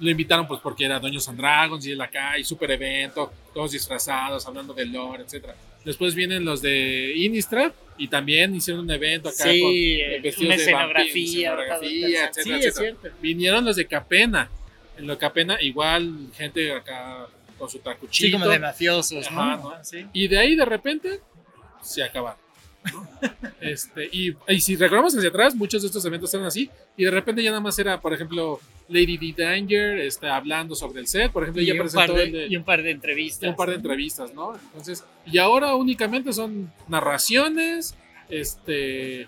lo 0.01 0.11
invitaron 0.11 0.47
pues 0.47 0.61
porque 0.61 0.85
era 0.85 0.99
Dungeons 0.99 1.29
and 1.29 1.39
Dragons 1.39 1.87
y 1.87 1.93
él 1.93 2.01
acá 2.01 2.39
y 2.39 2.45
super 2.45 2.71
evento, 2.71 3.33
todos 3.53 3.73
disfrazados, 3.73 4.47
hablando 4.47 4.75
de 4.75 4.87
lore, 4.87 5.23
etcétera. 5.23 5.55
Después 5.85 6.15
vienen 6.15 6.45
los 6.45 6.63
de 6.63 7.13
Innistrad 7.17 7.73
y 7.99 8.09
también 8.09 8.55
hicieron 8.55 8.85
un 8.85 8.91
evento 8.91 9.29
acá 9.29 9.45
Sí, 9.45 9.61
con 9.61 9.71
eh, 9.73 10.21
vestidos 10.23 10.47
una 10.47 10.57
de 10.57 10.63
escenografía, 10.63 11.51
vampiros, 11.55 11.83
escenografía, 11.83 12.25
etcétera, 12.25 12.43
sí, 12.45 12.51
es 12.53 12.67
etcétera. 12.67 12.97
cierto. 13.01 13.19
Vinieron 13.21 13.65
los 13.65 13.77
de 13.77 13.87
Capena. 13.87 14.51
En 14.97 15.07
lo 15.07 15.13
de 15.15 15.19
Capena 15.19 15.59
igual 15.61 16.13
gente 16.35 16.73
acá 16.73 17.27
con 17.59 17.69
su 17.69 17.79
tacuchito. 17.81 18.27
Sí, 18.27 18.33
como 18.33 18.49
de 18.49 18.59
mafiosos, 18.59 19.31
¿no? 19.31 19.41
Ajá, 19.41 19.57
¿no? 19.63 19.71
Ajá, 19.71 19.85
sí. 19.85 20.07
Y 20.13 20.27
de 20.29 20.39
ahí 20.39 20.55
de 20.57 20.65
repente 20.65 21.21
se 21.83 22.03
acabaron. 22.03 22.44
¿No? 22.93 23.09
este, 23.61 24.09
y, 24.13 24.35
y 24.49 24.61
si 24.61 24.77
recordamos 24.77 25.17
hacia 25.17 25.29
atrás, 25.29 25.55
muchos 25.55 25.83
de 25.83 25.89
estos 25.89 26.05
eventos 26.05 26.33
eran 26.35 26.47
así. 26.47 26.71
Y 26.97 27.05
de 27.05 27.11
repente 27.11 27.43
ya 27.43 27.51
nada 27.51 27.61
más 27.61 27.79
era, 27.79 28.01
por 28.01 28.13
ejemplo, 28.13 28.61
Lady 28.89 29.17
D. 29.17 29.35
Danger 29.43 29.99
este, 30.01 30.29
hablando 30.29 30.75
sobre 30.75 31.01
el 31.01 31.07
set. 31.07 31.33
Por 31.33 31.45
ejemplo, 31.45 31.63
Y 31.63 31.71
ella 31.71 31.81
presentó 31.81 32.13
de, 32.15 32.23
el 32.25 32.33
de- 32.33 32.47
y 32.49 32.57
un 32.57 32.65
par 32.65 32.83
de 32.83 32.91
entrevistas. 32.91 33.49
un 33.51 33.57
par 33.57 33.71
de 33.71 33.77
entrevistas, 33.77 34.35
¿no? 34.35 34.55
Entonces, 34.55 35.05
y 35.27 35.39
ahora 35.39 35.75
únicamente 35.75 36.33
son 36.33 36.71
narraciones, 36.89 37.95
este, 38.29 39.27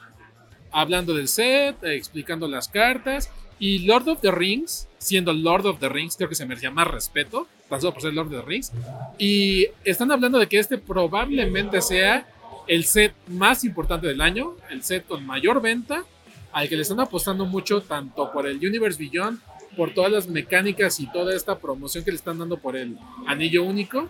hablando 0.70 1.14
del 1.14 1.28
set, 1.28 1.76
explicando 1.84 2.48
las 2.48 2.68
cartas. 2.68 3.30
Y 3.58 3.80
Lord 3.80 4.08
of 4.08 4.20
the 4.20 4.30
Rings, 4.30 4.86
siendo 4.98 5.32
Lord 5.32 5.64
of 5.66 5.80
the 5.80 5.88
Rings, 5.88 6.16
creo 6.16 6.28
que 6.28 6.34
se 6.34 6.44
merecía 6.44 6.70
más 6.70 6.86
respeto, 6.88 7.48
solo 7.70 7.92
por 7.94 8.02
ser 8.02 8.12
Lord 8.12 8.26
of 8.34 8.42
the 8.44 8.46
Rings. 8.46 8.70
Y 9.18 9.66
están 9.84 10.12
hablando 10.12 10.38
de 10.38 10.46
que 10.46 10.58
este 10.58 10.76
probablemente 10.76 11.80
sea 11.80 12.26
el 12.66 12.84
set 12.84 13.14
más 13.28 13.64
importante 13.64 14.06
del 14.06 14.20
año, 14.20 14.56
el 14.70 14.82
set 14.82 15.06
con 15.06 15.24
mayor 15.24 15.60
venta, 15.62 16.04
al 16.52 16.68
que 16.68 16.76
le 16.76 16.82
están 16.82 17.00
apostando 17.00 17.44
mucho 17.46 17.82
tanto 17.82 18.32
por 18.32 18.46
el 18.46 18.56
Universe 18.58 18.98
Beyond, 18.98 19.40
por 19.76 19.92
todas 19.92 20.10
las 20.10 20.26
mecánicas 20.28 20.98
y 21.00 21.10
toda 21.12 21.34
esta 21.36 21.58
promoción 21.58 22.02
que 22.04 22.10
le 22.10 22.16
están 22.16 22.38
dando 22.38 22.56
por 22.58 22.76
el 22.76 22.96
anillo 23.26 23.62
único. 23.62 24.08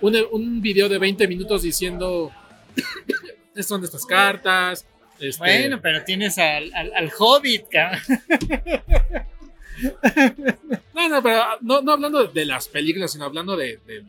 Un, 0.00 0.16
un 0.32 0.60
video 0.62 0.88
de 0.88 0.98
20 0.98 1.28
minutos 1.28 1.62
diciendo, 1.62 2.32
son 3.60 3.84
estas 3.84 4.04
cartas. 4.06 4.86
este, 5.20 5.38
Bueno, 5.38 5.80
pero 5.82 6.02
tienes 6.04 6.38
al, 6.38 6.72
al, 6.74 6.92
al 6.94 7.10
Hobbit, 7.18 7.66
cabrón. 7.70 8.00
No, 10.94 11.08
no, 11.08 11.22
pero 11.22 11.42
no, 11.62 11.80
no 11.82 11.92
hablando 11.92 12.24
de 12.26 12.44
las 12.44 12.68
películas, 12.68 13.12
sino 13.12 13.24
hablando 13.24 13.56
de, 13.56 13.78
de- 13.86 14.04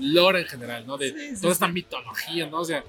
lore 0.00 0.40
en 0.40 0.46
general, 0.46 0.86
¿no? 0.86 0.96
De 0.98 1.10
Sí, 1.12 1.36
sí, 1.36 1.40
toda 1.42 1.52
esta 1.52 1.68
mitología, 1.68 2.46
¿no? 2.46 2.58
O 2.60 2.64
sea, 2.64 2.82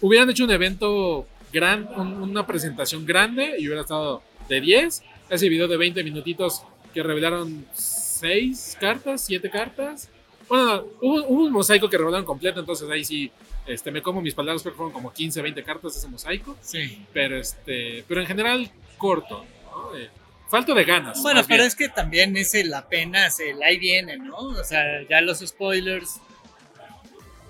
hubieran 0.00 0.30
hecho 0.30 0.44
un 0.44 0.50
evento 0.50 1.26
gran, 1.52 1.88
un- 1.96 2.22
una 2.22 2.46
presentación 2.46 3.04
grande 3.04 3.56
y 3.58 3.66
hubiera 3.66 3.82
estado 3.82 4.22
de 4.48 4.60
10, 4.60 5.02
ese 5.28 5.48
video 5.48 5.68
de 5.68 5.76
20 5.76 6.02
minutitos 6.04 6.62
que 6.94 7.02
revelaron 7.02 7.66
6 7.74 8.76
cartas, 8.80 9.22
7 9.24 9.50
cartas. 9.50 10.08
Bueno, 10.48 10.64
no, 10.66 10.84
hubo, 11.00 11.24
hubo 11.26 11.44
un 11.44 11.52
mosaico 11.52 11.88
que 11.88 11.96
revelaron 11.98 12.24
completo, 12.26 12.60
entonces 12.60 12.88
ahí 12.90 13.04
sí 13.04 13.30
este, 13.66 13.90
me 13.92 14.02
como 14.02 14.20
mis 14.20 14.34
palabras, 14.34 14.62
pero 14.62 14.74
fueron 14.74 14.92
como 14.92 15.12
15, 15.12 15.40
20 15.42 15.62
cartas 15.62 15.96
ese 15.96 16.08
mosaico. 16.08 16.56
Sí. 16.60 17.04
Pero, 17.12 17.36
este, 17.36 18.04
pero 18.08 18.20
en 18.20 18.26
general 18.26 18.70
corto, 18.98 19.44
¿no? 19.70 19.96
Eh, 19.96 20.08
falta 20.50 20.74
de 20.74 20.84
ganas. 20.84 21.22
Bueno, 21.22 21.42
pero 21.46 21.58
bien. 21.58 21.68
es 21.68 21.76
que 21.76 21.88
también 21.88 22.36
es 22.36 22.54
el 22.54 22.74
apenas 22.74 23.38
el 23.40 23.62
ahí 23.62 23.78
viene, 23.78 24.16
¿no? 24.16 24.36
O 24.36 24.64
sea, 24.64 24.82
ya 25.08 25.20
los 25.20 25.38
spoilers 25.38 26.20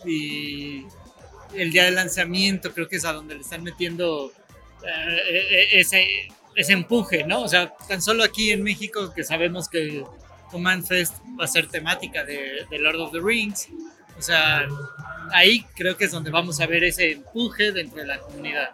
y 0.05 0.85
el 1.55 1.73
día 1.73 1.85
de 1.85 1.91
lanzamiento 1.93 2.73
creo 2.73 2.89
que 2.89 2.97
es 2.97 3.05
a 3.05 3.13
donde 3.13 3.35
le 3.35 3.41
están 3.41 3.63
metiendo 3.63 4.33
eh, 4.83 5.19
eh, 5.31 5.69
ese, 5.73 6.07
ese 6.55 6.73
empuje, 6.73 7.25
¿no? 7.25 7.43
O 7.43 7.49
sea, 7.49 7.75
tan 7.89 8.03
solo 8.03 8.23
aquí 8.23 8.51
en 8.51 8.63
México 8.63 9.13
que 9.15 9.25
sabemos 9.25 9.69
que 9.69 10.05
Command 10.51 10.87
Fest 10.87 11.17
va 11.39 11.45
a 11.45 11.49
ser 11.49 11.69
temática 11.69 12.25
de, 12.25 12.67
de 12.71 12.79
Lord 12.79 13.01
of 13.01 13.13
the 13.13 13.21
Rings. 13.21 13.69
O 14.19 14.23
sea, 14.23 14.67
ahí 15.33 15.65
creo 15.75 15.97
que 15.97 16.05
es 16.05 16.11
donde 16.11 16.31
vamos 16.31 16.61
a 16.61 16.67
ver 16.67 16.85
ese 16.85 17.13
empuje 17.13 17.73
dentro 17.73 18.01
de 18.01 18.07
la 18.07 18.19
comunidad. 18.19 18.71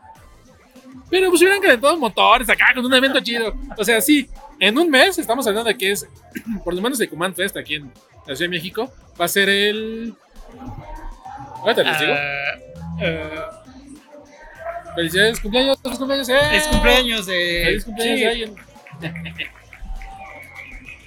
Pero 1.11 1.31
pues 1.31 1.41
hubieran 1.43 1.61
calentado 1.61 1.97
motores 1.97 2.49
acá 2.49 2.67
con 2.75 2.85
un 2.85 2.95
evento 2.95 3.21
chido. 3.21 3.55
O 3.77 3.85
sea, 3.85 4.01
sí, 4.01 4.29
en 4.59 4.79
un 4.79 4.91
mes 4.91 5.19
estamos 5.19 5.47
hablando 5.47 5.69
de 5.69 5.77
que 5.77 5.93
es, 5.93 6.09
por 6.65 6.75
lo 6.75 6.83
menos 6.83 6.99
de 6.99 7.09
Command 7.09 7.35
Fest 7.35 7.57
aquí 7.57 7.77
en 7.77 7.93
la 8.27 8.35
Ciudad 8.35 8.51
de 8.51 8.57
México, 8.57 8.93
va 9.21 9.25
a 9.27 9.29
ser 9.29 9.49
el. 9.49 10.15
Ahorita 11.63 11.83
les 11.83 12.01
digo. 12.01 12.15
Eh, 13.01 13.41
Felicidades, 14.97 15.41
cumpleaños, 15.41 15.79
feliz 15.83 15.99
cumpleaños. 15.99 16.29
¡eh! 16.31 16.57
es 16.57 16.67
cumpleaños 16.69 17.27
de... 17.27 17.63
Feliz 17.65 17.85
cumpleaños 17.85 18.51
sí. 19.01 19.07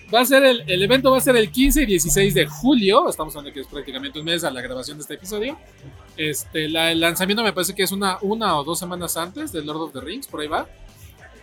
de. 0.10 0.16
Va 0.16 0.22
a 0.22 0.26
ser 0.26 0.44
el, 0.44 0.64
el 0.68 0.84
evento 0.84 1.12
va 1.12 1.18
a 1.18 1.22
ser 1.22 1.36
el 1.36 1.52
15 1.52 1.84
y 1.84 1.86
16 1.86 2.34
de 2.34 2.46
julio. 2.48 3.10
Estamos 3.10 3.36
hablando 3.36 3.54
que 3.54 3.62
es 3.62 3.68
prácticamente 3.68 4.20
un 4.20 4.26
mes 4.26 4.44
a 4.44 4.52
la 4.52 4.62
grabación 4.62 4.98
de 4.98 5.02
este 5.04 5.14
episodio. 5.16 5.58
Este, 6.18 6.68
la- 6.70 6.92
el 6.92 7.00
lanzamiento 7.00 7.44
me 7.44 7.54
parece 7.54 7.74
que 7.76 7.84
es 7.84 7.92
una, 7.92 8.18
una 8.22 8.58
o 8.58 8.64
dos 8.64 8.80
semanas 8.80 9.16
antes 9.18 9.52
del 9.52 9.66
Lord 9.66 9.82
of 9.82 9.94
the 9.94 10.02
Rings, 10.02 10.28
por 10.28 10.42
ahí 10.42 10.48
va. 10.48 10.68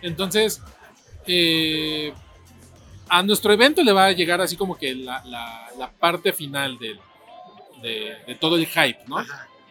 Entonces, 0.01 0.61
eh, 1.25 2.13
a 3.09 3.23
nuestro 3.23 3.53
evento 3.53 3.83
le 3.83 3.91
va 3.91 4.05
a 4.07 4.11
llegar 4.11 4.41
así 4.41 4.55
como 4.55 4.75
que 4.77 4.93
la, 4.95 5.23
la- 5.25 5.69
la 5.77 5.91
parte 5.91 6.33
final 6.33 6.77
del- 6.77 6.99
de, 7.81 8.13
de 8.27 8.35
todo 8.35 8.55
el 8.57 8.65
hype, 8.65 8.99
¿no? 9.07 9.17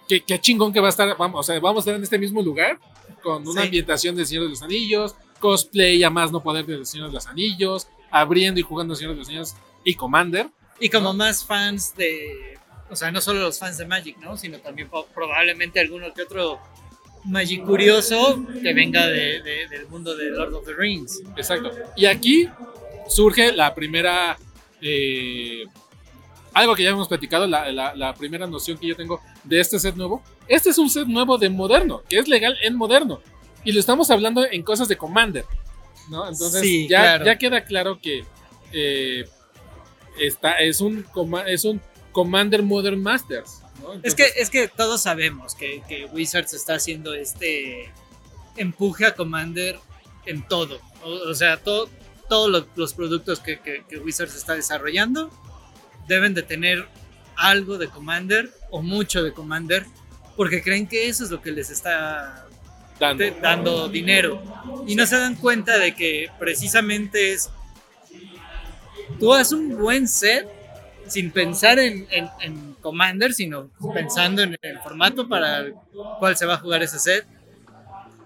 Qué, 0.08 0.20
qué 0.20 0.38
chingón 0.40 0.72
que 0.72 0.78
va 0.80 0.86
a 0.86 0.90
estar, 0.90 1.16
vamos, 1.18 1.40
o 1.40 1.42
sea, 1.42 1.58
vamos 1.60 1.78
a 1.78 1.80
estar 1.80 1.94
en 1.96 2.02
este 2.02 2.18
mismo 2.18 2.40
lugar 2.40 2.78
con 3.22 3.46
una 3.46 3.62
Sí. 3.62 3.66
ambientación 3.66 4.14
de 4.14 4.24
Señor 4.24 4.44
de 4.44 4.50
los 4.50 4.62
Anillos, 4.62 5.16
cosplay 5.40 6.02
a 6.04 6.10
más 6.10 6.30
no 6.30 6.40
poder 6.42 6.64
de 6.64 6.84
Señor 6.86 7.08
de 7.08 7.14
los 7.14 7.26
Anillos, 7.26 7.88
abriendo 8.20 8.60
y 8.60 8.62
jugando 8.62 8.94
Señor 8.94 9.12
de 9.12 9.18
los 9.18 9.28
Anillos 9.28 9.54
y 9.84 9.94
Commander. 9.94 10.48
Y 10.80 10.88
como 10.90 11.12
más 11.14 11.44
fans 11.44 11.94
de, 11.96 12.58
o 12.90 12.96
sea, 12.96 13.10
no 13.10 13.20
solo 13.20 13.40
los 13.40 13.58
fans 13.58 13.78
de 13.78 13.86
Magic, 13.86 14.18
¿no? 14.18 14.36
Sino 14.36 14.58
también 14.58 14.88
probablemente 15.14 15.80
alguno 15.80 16.12
que 16.14 16.22
otro 16.22 16.58
Magic 17.24 17.64
curioso 17.64 18.44
que 18.62 18.72
venga 18.74 19.06
de- 19.06 19.42
de- 19.42 19.68
del 19.68 19.88
mundo 19.88 20.14
de 20.16 20.30
Lord 20.30 20.54
of 20.54 20.66
the 20.66 20.74
Rings. 20.74 21.22
Exacto. 21.36 21.70
Y 21.96 22.06
aquí 22.06 22.48
surge 23.08 23.52
la 23.52 23.74
primera, 23.74 24.36
eh, 24.80 25.64
algo 26.52 26.74
que 26.74 26.82
ya 26.84 26.90
hemos 26.90 27.08
platicado, 27.08 27.46
la, 27.46 27.72
la- 27.72 27.94
la 27.94 28.14
primera 28.14 28.46
noción 28.46 28.78
que 28.78 28.86
yo 28.88 28.96
tengo 28.96 29.20
de 29.44 29.60
este 29.60 29.78
set 29.78 29.96
nuevo. 29.96 30.22
Este 30.46 30.70
es 30.70 30.78
un 30.78 30.88
set 30.90 31.06
nuevo 31.08 31.36
de 31.38 31.48
moderno, 31.50 32.02
que 32.08 32.18
es 32.18 32.28
legal 32.28 32.56
en 32.62 32.76
moderno. 32.76 33.20
Y 33.64 33.72
lo 33.72 33.80
estamos 33.80 34.10
hablando 34.10 34.44
en 34.48 34.62
cosas 34.62 34.86
de 34.88 34.96
Commander. 34.96 35.44
¿No? 36.08 36.28
Entonces 36.28 36.60
Sí, 36.60 36.88
ya, 36.88 37.00
claro. 37.02 37.24
ya 37.26 37.38
queda 37.38 37.64
claro 37.64 38.00
que 38.00 38.24
eh, 38.72 39.24
está, 40.18 40.52
es, 40.60 40.80
un, 40.80 41.02
coma- 41.02 41.48
es 41.48 41.64
un 41.64 41.80
Commander 42.12 42.62
Modern 42.62 43.00
Masters. 43.02 43.60
¿no? 43.82 43.92
Es 44.02 44.14
que, 44.14 44.24
es 44.36 44.50
que 44.50 44.68
todos 44.68 45.02
sabemos 45.02 45.54
que, 45.54 45.82
que 45.88 46.06
Wizards 46.06 46.54
está 46.54 46.74
haciendo 46.74 47.14
este 47.14 47.92
empuje 48.56 49.06
a 49.06 49.14
Commander 49.14 49.78
en 50.24 50.46
todo. 50.48 50.80
O, 51.04 51.10
o 51.30 51.34
sea, 51.34 51.58
todo- 51.58 51.88
todos 52.28 52.50
lo- 52.50 52.66
los 52.74 52.94
productos 52.94 53.40
que, 53.40 53.60
que- 53.60 53.84
que 53.88 53.98
Wizards 53.98 54.34
está 54.34 54.54
desarrollando 54.54 55.30
deben 56.08 56.34
de 56.34 56.42
tener 56.42 56.86
algo 57.36 57.76
de 57.78 57.88
Commander 57.88 58.50
o 58.70 58.80
mucho 58.82 59.22
de 59.22 59.32
Commander 59.32 59.84
porque 60.36 60.62
creen 60.62 60.86
que 60.86 61.08
eso 61.08 61.24
es 61.24 61.30
lo 61.30 61.40
que 61.42 61.50
les 61.52 61.70
está 61.70 62.45
dando. 63.00 63.24
te- 63.24 63.40
dando 63.40 63.88
dinero. 63.88 64.42
Y 64.86 64.94
no 64.94 65.06
se 65.06 65.18
dan 65.18 65.34
cuenta 65.36 65.78
de 65.78 65.94
que 65.94 66.28
precisamente 66.38 67.32
es. 67.32 67.50
Tú 69.18 69.32
haces 69.32 69.52
un 69.52 69.76
buen 69.78 70.08
set 70.08 70.46
sin 71.06 71.30
pensar 71.30 71.78
en, 71.78 72.06
en- 72.10 72.28
en 72.40 72.74
Commander, 72.80 73.32
sino 73.32 73.68
pensando 73.94 74.42
en 74.42 74.56
el 74.60 74.78
formato 74.80 75.28
para 75.28 75.58
el 75.58 75.74
cual 76.18 76.36
se 76.36 76.46
va 76.46 76.54
a 76.54 76.58
jugar 76.58 76.82
ese 76.82 76.98
set. 76.98 77.26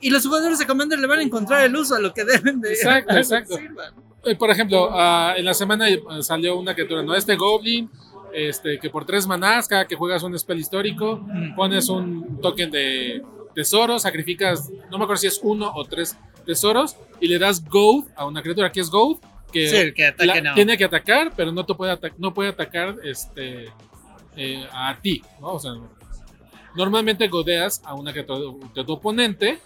Y 0.00 0.08
los 0.10 0.24
jugadores 0.26 0.58
de 0.58 0.66
Commander 0.66 0.98
le 0.98 1.06
van 1.06 1.18
a 1.18 1.22
encontrar 1.22 1.62
el 1.64 1.76
uso 1.76 1.94
a 1.94 2.00
lo 2.00 2.14
que 2.14 2.24
deben 2.24 2.60
de 2.60 2.72
Exacto, 2.72 3.14
exacto. 3.16 3.56
sirvan. 3.56 3.92
Eh, 4.24 4.34
Por 4.34 4.50
ejemplo, 4.50 4.88
ah, 4.92 5.34
en 5.36 5.44
la 5.44 5.54
semana 5.54 5.88
eh, 5.88 6.00
salió 6.22 6.58
una 6.58 6.74
criatura, 6.74 7.02
¿no? 7.02 7.14
Este 7.14 7.36
Goblin, 7.36 7.90
este, 8.34 8.78
que 8.78 8.88
por 8.90 9.04
tres 9.04 9.26
manás, 9.26 9.68
cada 9.68 9.86
que 9.86 9.96
juegas 9.96 10.22
un 10.22 10.38
spell 10.38 10.58
histórico, 10.58 11.26
pones 11.56 11.88
un 11.88 12.40
token 12.40 12.70
de 12.70 13.22
tesoros, 13.54 14.02
sacrificas, 14.02 14.68
no 14.90 14.98
me 14.98 15.04
acuerdo 15.04 15.16
si 15.20 15.26
es 15.26 15.40
uno 15.42 15.70
o 15.74 15.84
tres 15.84 16.16
tesoros, 16.46 16.96
y 17.20 17.28
le 17.28 17.38
das 17.38 17.64
Gold 17.64 18.08
a 18.16 18.26
una 18.26 18.42
criatura 18.42 18.70
que 18.72 18.80
es 18.80 18.90
Gold, 18.90 19.18
que 19.52 19.68
Sí, 19.68 19.76
el 19.76 19.94
que 19.94 20.06
ataque 20.06 20.26
la- 20.26 20.40
no. 20.40 20.54
tiene 20.54 20.76
que 20.78 20.84
atacar, 20.84 21.32
pero 21.36 21.52
no, 21.52 21.66
te 21.66 21.74
puede, 21.74 21.98
no 22.18 22.32
puede 22.32 22.50
atacar 22.50 22.96
este, 23.04 23.66
eh, 24.36 24.66
a 24.72 24.96
ti, 25.00 25.22
¿no? 25.40 25.48
O 25.54 25.58
sea, 25.58 25.72
normalmente 26.74 27.28
godeas 27.28 27.82
a 27.84 27.94
una 27.94 28.12
criatura 28.12 28.38
de, 28.74 28.84
tu 28.84 28.92
oponente. 28.92 29.58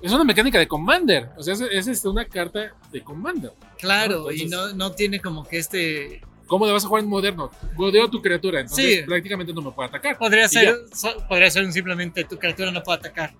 Es 0.00 0.12
una 0.12 0.24
mecánica 0.24 0.58
de 0.58 0.68
Commander, 0.68 1.30
o 1.36 1.42
sea, 1.42 1.54
es, 1.54 1.60
es, 1.60 1.88
este, 1.88 2.08
una 2.08 2.24
carta 2.24 2.72
de 2.92 3.02
Commander. 3.02 3.52
Claro, 3.78 4.30
Entonces- 4.30 4.42
y 4.42 4.46
no, 4.46 4.72
no 4.74 4.92
tiene 4.92 5.20
como 5.20 5.46
que 5.46 5.58
este. 5.58 6.22
¿Cómo 6.48 6.66
le 6.66 6.72
vas 6.72 6.84
a 6.84 6.88
jugar 6.88 7.04
en 7.04 7.08
moderno? 7.10 7.50
Godeo 7.76 8.06
a 8.06 8.10
tu 8.10 8.20
criatura, 8.20 8.60
entonces 8.60 8.96
Sí. 9.00 9.02
prácticamente 9.06 9.52
no 9.52 9.62
me 9.62 9.70
puede 9.70 9.88
atacar. 9.90 10.18
Podría 10.18 10.48
ser, 10.48 10.74
so- 10.92 11.24
podría 11.28 11.50
ser 11.50 11.70
simplemente 11.72 12.24
tu 12.24 12.36
criatura 12.38 12.72
no 12.72 12.82
puede 12.82 12.98
atacar. 12.98 13.32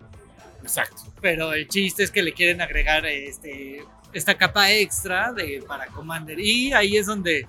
Exacto. 0.62 1.02
pero 1.22 1.52
el 1.54 1.66
chiste 1.66 2.02
es 2.02 2.10
que 2.10 2.22
le 2.22 2.32
quieren 2.34 2.60
agregar 2.60 3.06
este, 3.06 3.82
esta 4.12 4.36
capa 4.36 4.70
extra 4.72 5.32
de, 5.32 5.64
para 5.66 5.86
Commander. 5.86 6.38
Y 6.38 6.72
ahí 6.72 6.96
es 6.98 7.06
donde 7.06 7.46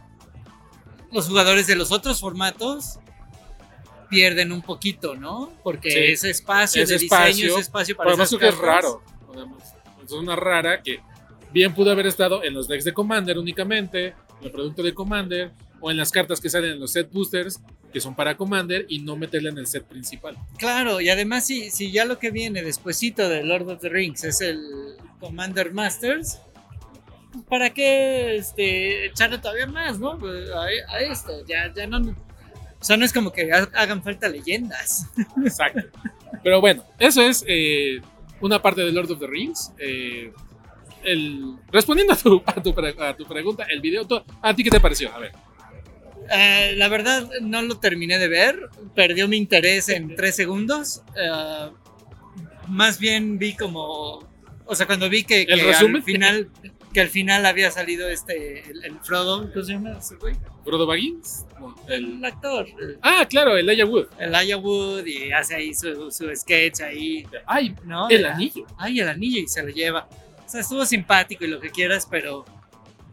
los 1.12 1.28
jugadores 1.28 1.68
de 1.68 1.76
los 1.76 1.92
otros 1.92 2.20
formatos 2.22 3.00
pierden 4.10 4.52
un 4.52 4.62
poquito, 4.62 5.16
¿no? 5.16 5.52
Porque 5.64 5.92
Sí. 5.92 5.98
ese 6.00 6.30
espacio 6.32 6.84
Ese 6.84 6.94
de 6.94 7.00
diseño, 7.00 7.20
espacio, 7.26 7.48
ese 7.52 7.60
espacio 7.60 7.96
para 7.98 8.14
esas 8.14 8.36
que 8.36 8.48
es 8.48 8.58
raro. 8.58 9.04
Además, 9.34 9.76
Es 10.06 10.12
una 10.14 10.36
rara 10.36 10.82
que 10.82 11.00
bien 11.52 11.74
pudo 11.76 11.92
haber 11.92 12.08
estado 12.08 12.44
en 12.44 12.54
los 12.56 12.68
decks 12.68 12.84
de 12.86 12.94
Commander 12.94 13.38
únicamente, 13.38 14.16
en 14.40 14.46
el 14.46 14.52
producto 14.52 14.84
de 14.84 14.94
Commander, 14.94 15.52
o 15.82 15.92
en 15.92 15.98
las 15.98 16.12
cartas 16.12 16.42
que 16.42 16.50
salen 16.50 16.72
en 16.72 16.80
los 16.80 16.92
set 16.92 17.10
boosters, 17.12 17.62
que 17.94 18.00
son 18.02 18.16
para 18.16 18.36
Commander, 18.38 18.86
y 18.90 19.00
no 19.00 19.16
meterla 19.16 19.50
en 19.50 19.58
el 19.58 19.68
set 19.68 19.84
principal. 19.86 20.38
Claro, 20.58 21.02
y 21.02 21.10
además 21.10 21.46
si, 21.48 21.72
si 21.72 21.92
ya 21.92 22.06
lo 22.06 22.20
que 22.20 22.32
viene 22.32 22.62
despuesito 22.64 23.28
de 23.30 23.44
Lord 23.44 23.70
of 23.70 23.82
the 23.82 23.90
Rings 23.90 24.24
es 24.24 24.42
el 24.42 24.62
Commander 25.20 25.74
Masters, 25.74 26.40
¿para 27.48 27.70
qué 27.72 28.36
este, 28.36 29.06
echarle 29.06 29.38
todavía 29.38 29.68
más, 29.68 30.00
no? 30.00 30.18
Pues, 30.20 30.50
A, 30.52 30.64
a 30.94 31.00
esto, 31.00 31.46
ya, 31.48 31.74
ya 31.74 31.88
no... 31.88 31.98
O 32.82 32.84
sea, 32.84 32.96
no 32.96 33.04
es 33.04 33.12
como 33.12 33.32
que 33.34 33.52
ha- 33.52 33.70
hagan 33.74 34.02
falta 34.04 34.30
leyendas. 34.30 35.08
Exacto. 35.44 35.82
Pero 36.44 36.62
bueno, 36.62 36.86
eso 36.98 37.22
es 37.22 37.44
eh, 37.48 38.00
una 38.40 38.62
parte 38.62 38.82
de 38.82 38.92
Lord 38.94 39.12
of 39.12 39.20
the 39.20 39.28
Rings. 39.28 39.74
Eh, 39.80 40.32
el, 41.04 41.56
respondiendo 41.72 42.14
a 42.14 42.18
tu, 42.18 42.42
a, 42.46 42.54
tu, 42.62 42.74
pre- 42.74 42.96
a 43.00 43.16
tu 43.16 43.26
pregunta, 43.26 43.66
el 43.70 43.82
video, 43.82 44.08
¿a 44.42 44.54
ti 44.56 44.64
qué 44.64 44.70
te 44.70 44.80
pareció? 44.80 45.14
A 45.14 45.20
ver. 45.20 45.32
Eh, 46.32 46.74
la 46.78 46.88
verdad 46.90 47.28
no 47.42 47.62
lo 47.64 47.80
terminé 47.80 48.20
de 48.20 48.28
ver, 48.28 48.70
perdió 48.96 49.28
mi 49.28 49.38
interés 49.38 49.90
en 49.90 50.16
tres 50.16 50.36
segundos. 50.36 51.02
Eh, 51.16 51.70
más 52.68 53.00
bien 53.00 53.40
vi 53.40 53.56
como, 53.56 54.20
o 54.66 54.76
sea, 54.76 54.86
cuando 54.86 55.10
vi 55.10 55.24
que, 55.24 55.42
¿El 55.44 55.60
que 55.60 55.66
resumen? 55.66 55.96
al 55.98 56.04
final 56.04 56.50
que 56.94 57.02
al 57.02 57.10
final 57.10 57.46
había 57.46 57.70
salido 57.70 58.10
este 58.10 58.68
el, 58.72 58.84
el 58.84 59.00
Frodo, 59.02 59.52
¿cómo 59.54 59.64
se 59.64 59.74
llama 59.74 59.92
ese 60.00 60.16
güey? 60.16 60.36
¿Frodo 60.64 60.88
Baggins? 60.88 61.46
No, 61.60 61.76
el- 61.88 62.18
El 62.18 62.26
actor, 62.26 62.68
el, 62.80 62.98
ah, 63.04 63.28
claro, 63.30 63.56
el 63.58 63.70
Elijah 63.70 63.86
Wood. 63.86 64.08
Elijah 64.20 64.58
Wood 64.58 65.06
y 65.06 65.32
hace 65.32 65.54
ahí 65.56 65.74
su, 65.76 66.10
su 66.10 66.36
sketch 66.36 66.82
ahí, 66.82 67.26
Ay, 67.46 67.76
¿no? 67.86 68.10
el 68.10 68.26
anillo. 68.26 68.66
Ay, 68.78 69.00
el 69.02 69.08
anillo 69.10 69.40
y 69.40 69.48
se 69.48 69.62
lo 69.62 69.70
lleva. 69.70 70.08
O 70.50 70.52
sea, 70.52 70.62
estuvo 70.62 70.84
simpático 70.84 71.46
y 71.46 71.48
lo 71.48 71.60
que 71.60 71.70
quieras, 71.70 72.08
pero 72.10 72.44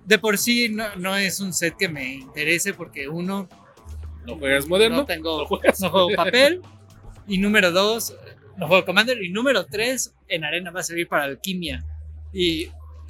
de 0.06 0.18
por 0.18 0.38
sí 0.38 0.70
no, 0.70 0.96
no 0.96 1.14
es 1.16 1.38
un 1.38 1.52
set 1.52 1.76
que 1.76 1.86
me 1.86 2.14
interese 2.14 2.72
porque 2.72 3.10
uno, 3.10 3.46
no 4.24 4.38
juegas 4.38 4.66
moderno, 4.66 4.96
no 4.96 5.04
tengo, 5.04 5.40
no 5.40 5.44
juegas 5.44 5.78
no 5.82 5.90
juego 5.90 6.08
papel. 6.16 6.62
Y 7.26 7.36
número 7.36 7.72
dos, 7.72 8.16
no 8.56 8.66
juego 8.66 8.86
Commander. 8.86 9.22
Y 9.22 9.28
número 9.28 9.66
tres, 9.66 10.14
en 10.28 10.44
arena 10.44 10.70
va 10.70 10.80
a 10.80 10.82
servir 10.82 11.08
para 11.08 11.24
alquimia. 11.24 11.84
Y, 12.32 12.68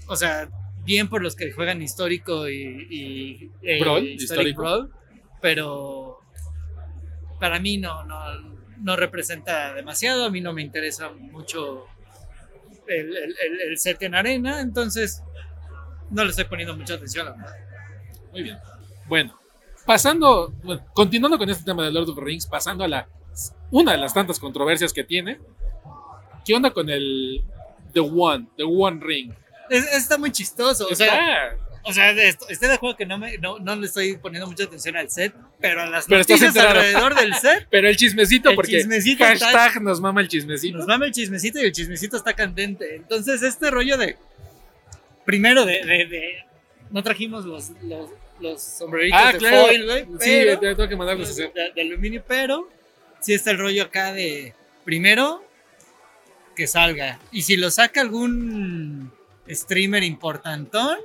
o 0.08 0.16
sea, 0.16 0.48
bien 0.84 1.08
por 1.08 1.22
los 1.22 1.36
que 1.36 1.52
juegan 1.52 1.80
histórico 1.80 2.48
y, 2.48 2.88
y 2.90 3.50
eh, 3.62 3.78
Brawl, 3.78 4.08
Historic 4.08 4.48
histórico. 4.48 4.62
Brawl, 4.62 4.90
pero 5.40 6.18
para 7.38 7.60
mí 7.60 7.78
no, 7.78 8.02
no, 8.02 8.18
no 8.82 8.96
representa 8.96 9.72
demasiado. 9.72 10.24
A 10.24 10.30
mí 10.30 10.40
no 10.40 10.52
me 10.52 10.62
interesa 10.62 11.12
mucho 11.12 11.86
el, 12.88 13.16
el- 13.68 13.78
set 13.78 14.02
en 14.02 14.14
arena, 14.14 14.60
entonces 14.60 15.22
no 16.10 16.24
le 16.24 16.30
estoy 16.30 16.44
poniendo 16.44 16.76
mucha 16.76 16.94
atención. 16.94 17.26
la 17.26 17.32
verdad. 17.32 17.54
Muy 18.32 18.42
bien. 18.42 18.58
Bueno, 19.06 19.38
pasando, 19.84 20.52
bueno, 20.62 20.84
continuando 20.92 21.38
con 21.38 21.48
este 21.50 21.64
tema 21.64 21.84
de 21.84 21.92
Lord 21.92 22.10
of 22.10 22.16
the 22.16 22.22
Rings, 22.24 22.46
pasando 22.46 22.84
a 22.84 22.88
la 22.88 23.08
una 23.70 23.92
de 23.92 23.98
las 23.98 24.14
tantas 24.14 24.38
controversias 24.38 24.92
que 24.92 25.04
tiene. 25.04 25.40
¿Qué 26.44 26.54
onda 26.54 26.70
con 26.70 26.88
el 26.88 27.44
The 27.92 28.00
One, 28.00 28.48
The 28.56 28.62
One 28.64 29.00
Ring? 29.02 29.32
Es- 29.68 29.92
está 29.94 30.16
muy 30.16 30.30
chistoso. 30.30 30.86
O 30.90 30.94
sea, 30.94 31.56
O 31.88 31.92
sea, 31.92 32.10
estoy 32.10 32.68
de 32.68 32.74
acuerdo 32.74 32.96
que 32.96 33.06
no, 33.06 33.16
me, 33.16 33.38
no, 33.38 33.58
no 33.60 33.76
le 33.76 33.86
estoy 33.86 34.16
poniendo 34.16 34.46
mucha 34.48 34.64
atención 34.64 34.96
al 34.96 35.08
set, 35.10 35.32
pero 35.60 35.82
a 35.82 35.86
las 35.86 36.06
Pero 36.06 36.18
noticias 36.18 36.56
alrededor 36.56 37.14
del 37.14 37.32
set, 37.34 37.66
pero 37.70 37.88
el 37.88 37.96
chismecito, 37.96 38.50
El 38.50 38.56
porque 38.56 38.72
chismecito 38.72 39.24
está- 39.24 39.50
hashtag 39.50 39.82
nos 39.82 40.00
mama 40.00 40.20
el 40.20 40.28
chismecito. 40.28 40.76
nos 40.78 40.86
mama 40.86 41.06
el 41.06 41.12
chismecito 41.12 41.60
y 41.60 41.64
el 41.66 41.72
chismecito 41.72 42.16
está 42.16 42.34
candente. 42.34 42.96
Entonces, 42.96 43.42
este 43.42 43.70
rollo 43.70 43.96
de. 43.96 44.16
Primero, 45.24 45.64
de. 45.64 45.84
de- 45.84 46.06
de- 46.06 46.44
no 46.90 47.02
trajimos 47.02 47.44
los, 47.44 47.70
los, 47.82 48.10
los 48.40 48.62
sombreritos 48.62 49.20
Ah, 49.22 49.32
de 49.32 49.38
claro. 49.38 49.66
foil, 49.66 49.84
güey. 49.84 50.04
Sí, 50.20 50.30
te 50.44 50.56
tengo 50.56 50.88
que 50.88 50.96
mandarlos 50.96 51.28
a 51.28 51.32
hacer. 51.32 51.52
de, 51.52 51.72
de 51.74 51.80
aluminio, 51.82 52.22
pero 52.26 52.68
sí 53.20 53.32
está 53.32 53.50
el 53.52 53.58
rollo 53.58 53.84
acá 53.84 54.12
de. 54.12 54.54
Primero, 54.84 55.44
que 56.54 56.66
salga. 56.66 57.18
Y 57.32 57.42
si 57.42 57.56
lo 57.56 57.70
saca 57.70 58.00
algún 58.00 59.12
streamer 59.48 60.02
importantón. 60.02 60.98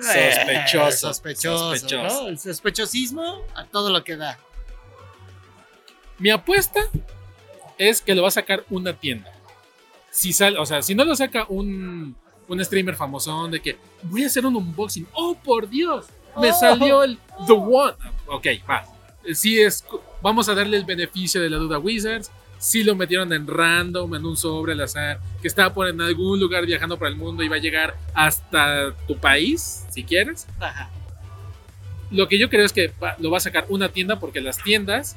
Sospechoso, 0.00 1.08
sospechoso, 1.08 1.70
sospechoso. 1.76 2.22
¿no? 2.22 2.28
El 2.28 2.38
sospechosismo 2.38 3.42
a 3.54 3.64
todo 3.64 3.90
lo 3.90 4.02
que 4.04 4.16
da. 4.16 4.38
Mi 6.18 6.30
apuesta 6.30 6.80
es 7.78 8.00
que 8.00 8.14
lo 8.14 8.22
va 8.22 8.28
a 8.28 8.32
sacar 8.32 8.64
una 8.70 8.92
tienda. 8.92 9.30
Si 10.10 10.32
sale, 10.32 10.58
o 10.58 10.66
sea, 10.66 10.80
si 10.82 10.94
no 10.94 11.04
lo 11.04 11.16
saca 11.16 11.44
un, 11.48 12.16
un 12.48 12.64
streamer 12.64 12.94
famosón 12.94 13.50
de 13.50 13.60
que 13.60 13.76
voy 14.02 14.22
a 14.24 14.26
hacer 14.26 14.46
un 14.46 14.54
unboxing. 14.56 15.06
Oh, 15.12 15.34
por 15.34 15.68
Dios, 15.68 16.06
me 16.40 16.50
Oh. 16.50 16.54
salió 16.58 17.02
el 17.02 17.18
The 17.46 17.52
One. 17.52 17.94
Ok, 18.26 18.46
va. 18.68 18.84
Sí 19.32 19.60
es, 19.60 19.84
vamos 20.22 20.48
a 20.48 20.54
darle 20.54 20.76
el 20.76 20.84
beneficio 20.84 21.40
de 21.40 21.50
la 21.50 21.56
duda 21.56 21.76
a 21.76 21.78
Wizards. 21.80 22.30
Si 22.58 22.82
lo 22.82 22.94
metieron 22.94 23.32
en 23.32 23.46
random, 23.46 24.14
en 24.14 24.24
un 24.24 24.36
sobre 24.36 24.72
al 24.72 24.80
azar, 24.80 25.20
que 25.42 25.48
estaba 25.48 25.74
por 25.74 25.88
en 25.88 26.00
algún 26.00 26.40
lugar 26.40 26.64
viajando 26.66 26.98
por 26.98 27.08
el 27.08 27.16
mundo 27.16 27.42
y 27.42 27.48
va 27.48 27.56
a 27.56 27.60
llegar 27.60 27.94
hasta 28.14 28.94
tu 29.06 29.18
país, 29.18 29.84
si 29.90 30.02
quieres. 30.04 30.46
Ajá. 30.60 30.90
Lo 32.10 32.28
que 32.28 32.38
yo 32.38 32.48
creo 32.48 32.64
es 32.64 32.72
que 32.72 32.92
va- 33.02 33.16
lo 33.18 33.30
va 33.30 33.38
a 33.38 33.40
sacar 33.40 33.66
una 33.68 33.88
tienda 33.90 34.18
porque 34.20 34.40
las 34.40 34.58
tiendas 34.62 35.16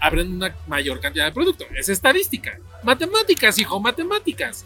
abren 0.00 0.32
una 0.32 0.54
mayor 0.66 1.00
cantidad 1.00 1.24
de 1.26 1.32
producto. 1.32 1.66
Es 1.76 1.88
estadística. 1.88 2.58
Matemáticas, 2.84 3.58
hijo, 3.58 3.80
matemáticas. 3.80 4.64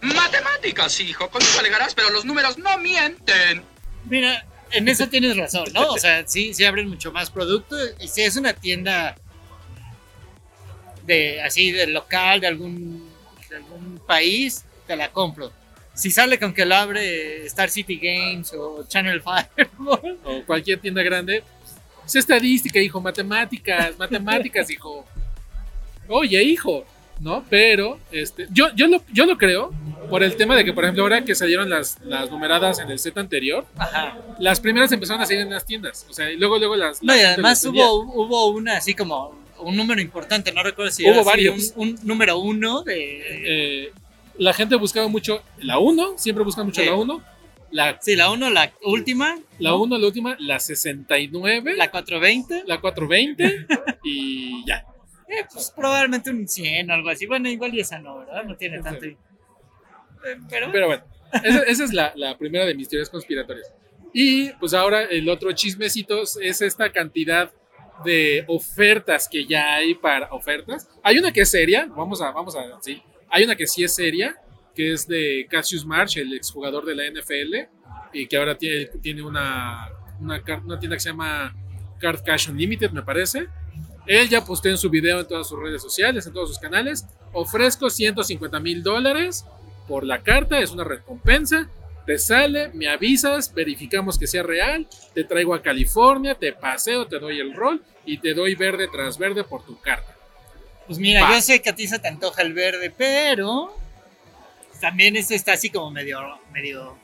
Matemáticas, 0.00 0.98
hijo, 1.00 1.28
con 1.30 1.42
eso 1.42 1.60
alegarás, 1.60 1.94
pero 1.94 2.10
los 2.10 2.24
números 2.24 2.58
no 2.58 2.76
mienten. 2.78 3.62
Mira, 4.08 4.44
en 4.70 4.88
eso 4.88 5.08
tienes 5.08 5.36
razón, 5.36 5.64
¿no? 5.72 5.92
O 5.92 5.98
sea, 5.98 6.26
sí, 6.26 6.54
sí 6.54 6.64
abren 6.64 6.88
mucho 6.88 7.12
más 7.12 7.30
producto. 7.30 7.76
Y 8.00 8.08
si 8.08 8.22
es 8.22 8.36
una 8.36 8.52
tienda 8.52 9.16
de 11.06 11.42
así, 11.42 11.72
de 11.72 11.86
local, 11.86 12.40
de 12.40 12.46
algún, 12.46 13.08
de 13.48 13.56
algún 13.56 14.00
país, 14.06 14.64
te 14.86 14.96
la 14.96 15.10
compro. 15.10 15.52
Si 15.94 16.10
sale 16.10 16.38
con 16.38 16.54
que 16.54 16.64
lo 16.64 16.74
abre 16.74 17.44
Star 17.46 17.68
City 17.68 17.98
Games 18.02 18.52
o 18.54 18.84
Channel 18.88 19.22
Fireball, 19.22 20.18
O 20.24 20.42
cualquier 20.46 20.80
tienda 20.80 21.02
grande. 21.02 21.42
Es 22.06 22.16
estadística, 22.16 22.80
hijo, 22.80 23.00
matemáticas, 23.00 23.96
matemáticas, 23.98 24.70
hijo. 24.70 25.04
Oye, 26.08 26.42
hijo, 26.42 26.84
¿no? 27.20 27.44
Pero 27.48 27.98
este, 28.10 28.48
yo, 28.50 28.74
yo, 28.74 28.88
lo, 28.88 29.02
yo 29.12 29.26
lo 29.26 29.38
creo 29.38 29.72
por 30.10 30.22
el 30.22 30.34
tema 30.36 30.56
de 30.56 30.64
que, 30.64 30.72
por 30.72 30.84
ejemplo, 30.84 31.04
ahora 31.04 31.24
que 31.24 31.34
salieron 31.34 31.70
las, 31.70 32.00
las 32.00 32.30
numeradas 32.30 32.80
en 32.80 32.90
el 32.90 32.98
set 32.98 33.16
anterior, 33.18 33.64
ajá. 33.76 34.18
las 34.38 34.60
primeras 34.60 34.90
empezaron 34.92 35.22
a 35.22 35.26
salir 35.26 35.42
en 35.42 35.50
las 35.50 35.64
tiendas. 35.64 36.06
O 36.10 36.12
sea, 36.12 36.30
y 36.30 36.36
luego, 36.36 36.58
luego 36.58 36.74
las. 36.74 37.02
No, 37.02 37.14
y 37.14 37.20
además 37.20 37.64
hubo, 37.64 38.00
hubo 38.00 38.46
una 38.48 38.78
así 38.78 38.94
como 38.94 39.41
un 39.62 39.76
número 39.76 40.00
importante, 40.00 40.52
no 40.52 40.62
recuerdo 40.62 40.90
si 40.90 41.04
Hubo 41.04 41.10
era 41.12 41.20
así, 41.20 41.28
varios. 41.30 41.72
Un, 41.76 41.88
un 41.88 41.98
número 42.02 42.38
uno 42.38 42.82
de. 42.82 43.84
Eh, 43.86 43.92
la 44.38 44.52
gente 44.52 44.76
buscaba 44.76 45.08
mucho 45.08 45.42
la 45.58 45.78
1, 45.78 46.14
siempre 46.16 46.44
buscan 46.44 46.66
mucho 46.66 46.80
Sí. 46.80 46.86
la 46.86 46.94
1. 46.94 47.22
La 47.70 47.98
Sí, 48.02 48.16
la 48.16 48.30
uno, 48.30 48.50
la 48.50 48.72
última. 48.84 49.38
La 49.58 49.70
¿no? 49.70 49.82
1, 49.82 49.98
la 49.98 50.06
última, 50.06 50.36
la 50.38 50.60
69, 50.60 51.72
La 51.72 51.84
la, 51.86 51.90
420. 51.90 52.64
420 52.80 53.66
y 54.04 54.64
ya. 54.66 54.84
Eh, 55.28 55.44
pues 55.50 55.72
probablemente 55.74 56.28
un 56.30 56.46
100 56.46 56.90
o 56.90 56.94
algo 56.94 57.08
así. 57.08 57.24
Bueno, 57.26 57.48
igual 57.48 57.74
y 57.74 57.80
esa 57.80 57.98
no, 57.98 58.18
¿verdad? 58.18 58.44
No 58.44 58.56
tiene 58.56 58.82
tanto. 58.82 59.06
Eh, 59.06 59.16
Pero, 60.50 60.70
Pero 60.70 60.86
bueno, 60.86 61.02
esa, 61.42 61.62
esa 61.62 61.84
es 61.84 61.92
la, 61.94 62.12
la 62.14 62.36
primera 62.36 62.66
de 62.66 62.74
mis 62.74 62.88
teorías 62.88 63.08
conspiratorias. 63.08 63.72
Y 64.12 64.50
pues 64.60 64.74
ahora 64.74 65.04
el 65.04 65.28
otro 65.30 65.50
chismecito 65.52 66.22
es 66.42 66.60
esta 66.60 66.92
cantidad 66.92 67.50
de 68.04 68.44
ofertas 68.48 69.28
que 69.28 69.46
ya 69.46 69.74
hay 69.74 69.94
para 69.94 70.32
ofertas. 70.32 70.88
Hay 71.02 71.18
una 71.18 71.32
que 71.32 71.42
es 71.42 71.50
seria, 71.50 71.86
vamos 71.86 72.20
a, 72.20 72.30
vamos 72.30 72.56
a, 72.56 72.80
sí. 72.80 73.02
Hay 73.30 73.44
una 73.44 73.56
que 73.56 73.66
sí 73.66 73.84
es 73.84 73.94
seria, 73.94 74.36
que 74.74 74.92
es 74.92 75.06
de 75.06 75.46
Cassius 75.48 75.84
Marsh, 75.84 76.18
el 76.18 76.34
exjugador 76.34 76.84
de 76.84 76.94
la 76.94 77.04
NFL, 77.04 77.54
y 78.12 78.26
que 78.26 78.36
ahora 78.36 78.56
tiene, 78.56 78.86
tiene 79.00 79.22
una, 79.22 79.88
una, 80.20 80.42
una 80.64 80.78
tienda 80.78 80.96
que 80.96 81.00
se 81.00 81.10
llama 81.10 81.54
Card 81.98 82.22
Cash 82.24 82.48
Unlimited, 82.48 82.90
me 82.90 83.02
parece. 83.02 83.48
Él 84.06 84.28
ya 84.28 84.44
posteó 84.44 84.72
en 84.72 84.78
su 84.78 84.90
video 84.90 85.20
en 85.20 85.28
todas 85.28 85.48
sus 85.48 85.58
redes 85.58 85.80
sociales, 85.80 86.26
en 86.26 86.32
todos 86.32 86.48
sus 86.48 86.58
canales. 86.58 87.06
Ofrezco 87.32 87.88
150 87.88 88.60
mil 88.60 88.82
dólares 88.82 89.44
por 89.86 90.04
la 90.04 90.22
carta, 90.22 90.58
es 90.58 90.72
una 90.72 90.84
recompensa. 90.84 91.68
Te 92.06 92.18
sale, 92.18 92.70
me 92.74 92.88
avisas, 92.88 93.54
verificamos 93.54 94.18
que 94.18 94.26
sea 94.26 94.42
real, 94.42 94.88
te 95.14 95.22
traigo 95.24 95.54
a 95.54 95.62
California, 95.62 96.34
te 96.34 96.52
paseo, 96.52 97.06
te 97.06 97.18
doy 97.18 97.38
el 97.38 97.54
rol 97.54 97.82
y 98.04 98.18
te 98.18 98.34
doy 98.34 98.54
verde 98.56 98.88
tras 98.90 99.18
verde 99.18 99.44
por 99.44 99.64
tu 99.64 99.78
carta. 99.80 100.16
pues 100.86 100.98
mira, 100.98 101.32
yo 101.32 101.40
sé 101.40 101.62
que 101.62 101.70
a 101.70 101.74
ti 101.74 101.86
se 101.86 101.98
te 102.00 102.08
antoja 102.08 102.42
el 102.42 102.54
verde, 102.54 102.90
pero 102.96 103.76
también 104.80 105.14
este 105.16 105.36
está 105.36 105.52
así 105.52 105.70
como 105.70 105.92
medio, 105.92 106.18
medio, 106.52 106.98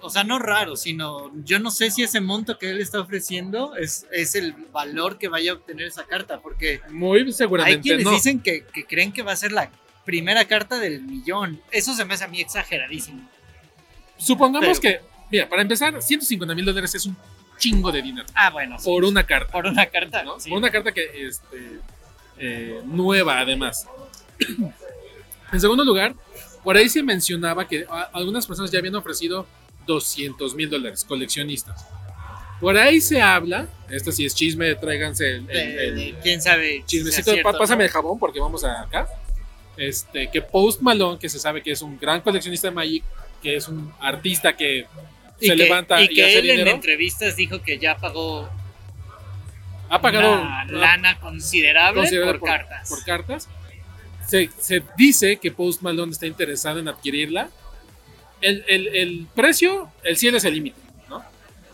o 0.00 0.08
sea, 0.10 0.22
no 0.22 0.38
raro, 0.38 0.76
sino 0.76 1.32
yo 1.42 1.58
no 1.58 1.72
sé 1.72 1.90
si 1.90 2.04
ese 2.04 2.20
monto 2.20 2.58
que 2.58 2.70
él 2.70 2.80
está 2.80 3.00
ofreciendo 3.00 3.74
es, 3.74 4.06
es 4.12 4.36
el 4.36 4.52
valor 4.52 5.18
que 5.18 5.26
vaya 5.28 5.50
a 5.50 5.54
obtener 5.54 5.86
esa 5.88 6.04
carta, 6.04 6.40
porque 6.40 6.80
Muy 6.90 7.22
hay 7.22 7.32
seguramente 7.32 7.80
quienes 7.80 8.04
no. 8.04 8.12
dicen 8.12 8.40
que, 8.40 8.64
que 8.72 8.84
creen 8.84 9.12
que 9.12 9.22
va 9.22 9.32
a 9.32 9.36
ser 9.36 9.50
la 9.50 9.70
primera 10.04 10.44
carta 10.46 10.78
del 10.78 11.02
millón. 11.02 11.60
Eso 11.70 11.94
se 11.94 12.04
me 12.04 12.14
hace 12.14 12.24
a 12.24 12.28
mí 12.28 12.40
exageradísimo. 12.40 13.28
Supongamos 14.16 14.78
Pero- 14.80 15.00
que, 15.00 15.04
mira, 15.30 15.48
para 15.48 15.62
empezar, 15.62 16.00
150 16.02 16.54
mil 16.54 16.64
dólares 16.64 16.94
es 16.94 17.06
un 17.06 17.16
chingo 17.58 17.90
de 17.92 18.02
dinero 18.02 18.26
Ah, 18.34 18.50
bueno, 18.50 18.78
sí. 18.78 18.84
por 18.84 19.04
una 19.04 19.24
carta. 19.26 19.52
por 19.52 19.66
una 19.66 19.86
carta, 19.86 20.22
¿no? 20.22 20.38
sí. 20.40 20.48
Por 20.50 20.58
una 20.58 20.70
carta 20.70 20.92
que 20.92 21.26
este, 21.26 21.80
eh, 22.38 22.80
nueva 22.84 23.38
además. 23.40 23.86
en 25.52 25.60
segundo 25.60 25.84
lugar, 25.84 26.14
por 26.62 26.76
ahí 26.76 26.88
se 26.88 27.02
mencionaba 27.02 27.66
que 27.68 27.86
a- 27.88 28.10
algunas 28.12 28.46
personas 28.46 28.70
ya 28.70 28.78
habían 28.78 28.94
ofrecido 28.96 29.46
200 29.86 30.54
mil 30.54 30.68
dólares, 30.70 31.04
coleccionistas. 31.04 31.86
Por 32.60 32.76
ahí 32.78 33.00
se 33.00 33.20
habla, 33.20 33.68
esto 33.90 34.10
sí 34.12 34.24
es 34.24 34.34
chisme, 34.34 34.74
tráiganse 34.76 35.28
el, 35.48 36.16
quién 36.22 36.40
sabe. 36.40 36.82
chismecito, 36.86 37.32
cierto, 37.32 37.52
pásame 37.58 37.80
¿no? 37.80 37.84
el 37.84 37.90
jabón 37.90 38.18
porque 38.18 38.40
vamos 38.40 38.64
a 38.64 38.82
acá. 38.82 39.06
Este, 39.76 40.30
que 40.30 40.40
Post 40.42 40.80
Malone, 40.82 41.18
que 41.18 41.28
se 41.28 41.38
sabe 41.38 41.62
que 41.62 41.72
es 41.72 41.82
un 41.82 41.98
gran 41.98 42.20
coleccionista 42.20 42.68
de 42.68 42.74
Magic, 42.74 43.04
que 43.42 43.56
es 43.56 43.68
un 43.68 43.92
artista 44.00 44.56
que 44.56 44.86
Y 45.40 45.46
se 45.48 45.56
que, 45.56 45.56
levanta 45.56 46.00
y 46.00 46.04
y, 46.04 46.08
que 46.14 46.22
hace 46.24 46.38
él 46.38 46.50
en 46.50 46.56
dinero, 46.58 46.76
entrevistas 46.76 47.36
dijo 47.36 47.60
que 47.62 47.78
ya 47.78 47.96
pagó 47.96 48.48
ha 49.90 50.00
pagado 50.00 50.40
una 50.40 50.64
lana 50.64 51.20
considerable, 51.20 52.00
considerable 52.00 52.38
por, 52.38 52.48
cartas. 52.48 52.88
por 52.88 53.04
cartas. 53.04 53.48
Se, 54.26 54.48
se 54.58 54.82
dice 54.96 55.36
que 55.36 55.52
Post 55.52 55.82
Malone 55.82 56.12
está 56.12 56.26
interesado 56.26 56.78
en 56.80 56.88
adquirirla. 56.88 57.50
El, 58.40 58.64
el- 58.68 58.88
el 58.88 59.26
precio, 59.34 59.90
el 60.02 60.16
cielo 60.16 60.38
es 60.38 60.44
el 60.44 60.54
límite, 60.54 60.80
¿no? 61.08 61.22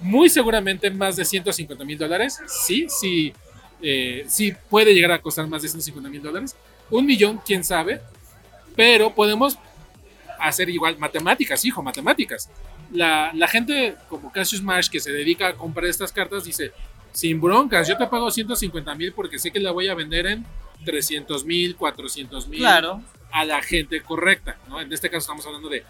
Muy 0.00 0.28
seguramente 0.28 0.90
más 0.90 1.16
de 1.16 1.24
150 1.24 1.84
mil 1.84 1.96
dólares. 1.98 2.38
Sí, 2.66 2.86
sí, 2.88 3.32
eh, 3.82 4.24
sí 4.28 4.52
puede 4.68 4.92
llegar 4.92 5.12
a 5.12 5.20
costar 5.20 5.46
más 5.46 5.62
de 5.62 5.68
150 5.68 6.08
mil 6.10 6.22
dólares. 6.22 6.56
Un 6.90 7.06
millón, 7.06 7.40
quién 7.44 7.64
sabe. 7.64 8.00
Pero 8.76 9.14
podemos 9.14 9.58
hacer 10.38 10.70
igual 10.70 10.98
matemáticas, 10.98 11.64
hijo, 11.64 11.82
matemáticas. 11.82 12.48
La, 12.92 13.30
la 13.34 13.46
gente 13.48 13.94
como 14.08 14.32
Cassius 14.32 14.62
Marsh 14.62 14.88
que 14.88 15.00
se 15.00 15.12
dedica 15.12 15.48
a 15.48 15.54
comprar 15.54 15.86
estas 15.86 16.12
cartas 16.12 16.44
dice, 16.44 16.72
sin 17.12 17.40
broncas, 17.40 17.86
yo 17.88 17.96
te 17.96 18.06
pago 18.06 18.30
150 18.30 18.94
mil 18.94 19.12
porque 19.12 19.38
sé 19.38 19.50
que 19.50 19.60
la 19.60 19.70
voy 19.72 19.88
a 19.88 19.94
vender 19.94 20.26
en 20.26 20.46
300 20.84 21.44
mil, 21.44 21.76
400 21.76 22.48
mil 22.48 22.60
Claro. 22.60 23.02
a 23.32 23.44
la 23.44 23.60
gente 23.62 24.00
correcta, 24.02 24.56
¿no? 24.68 24.80
En 24.80 24.92
este 24.92 25.08
caso 25.10 25.18
estamos 25.20 25.46
hablando 25.46 25.68
de 25.68 25.84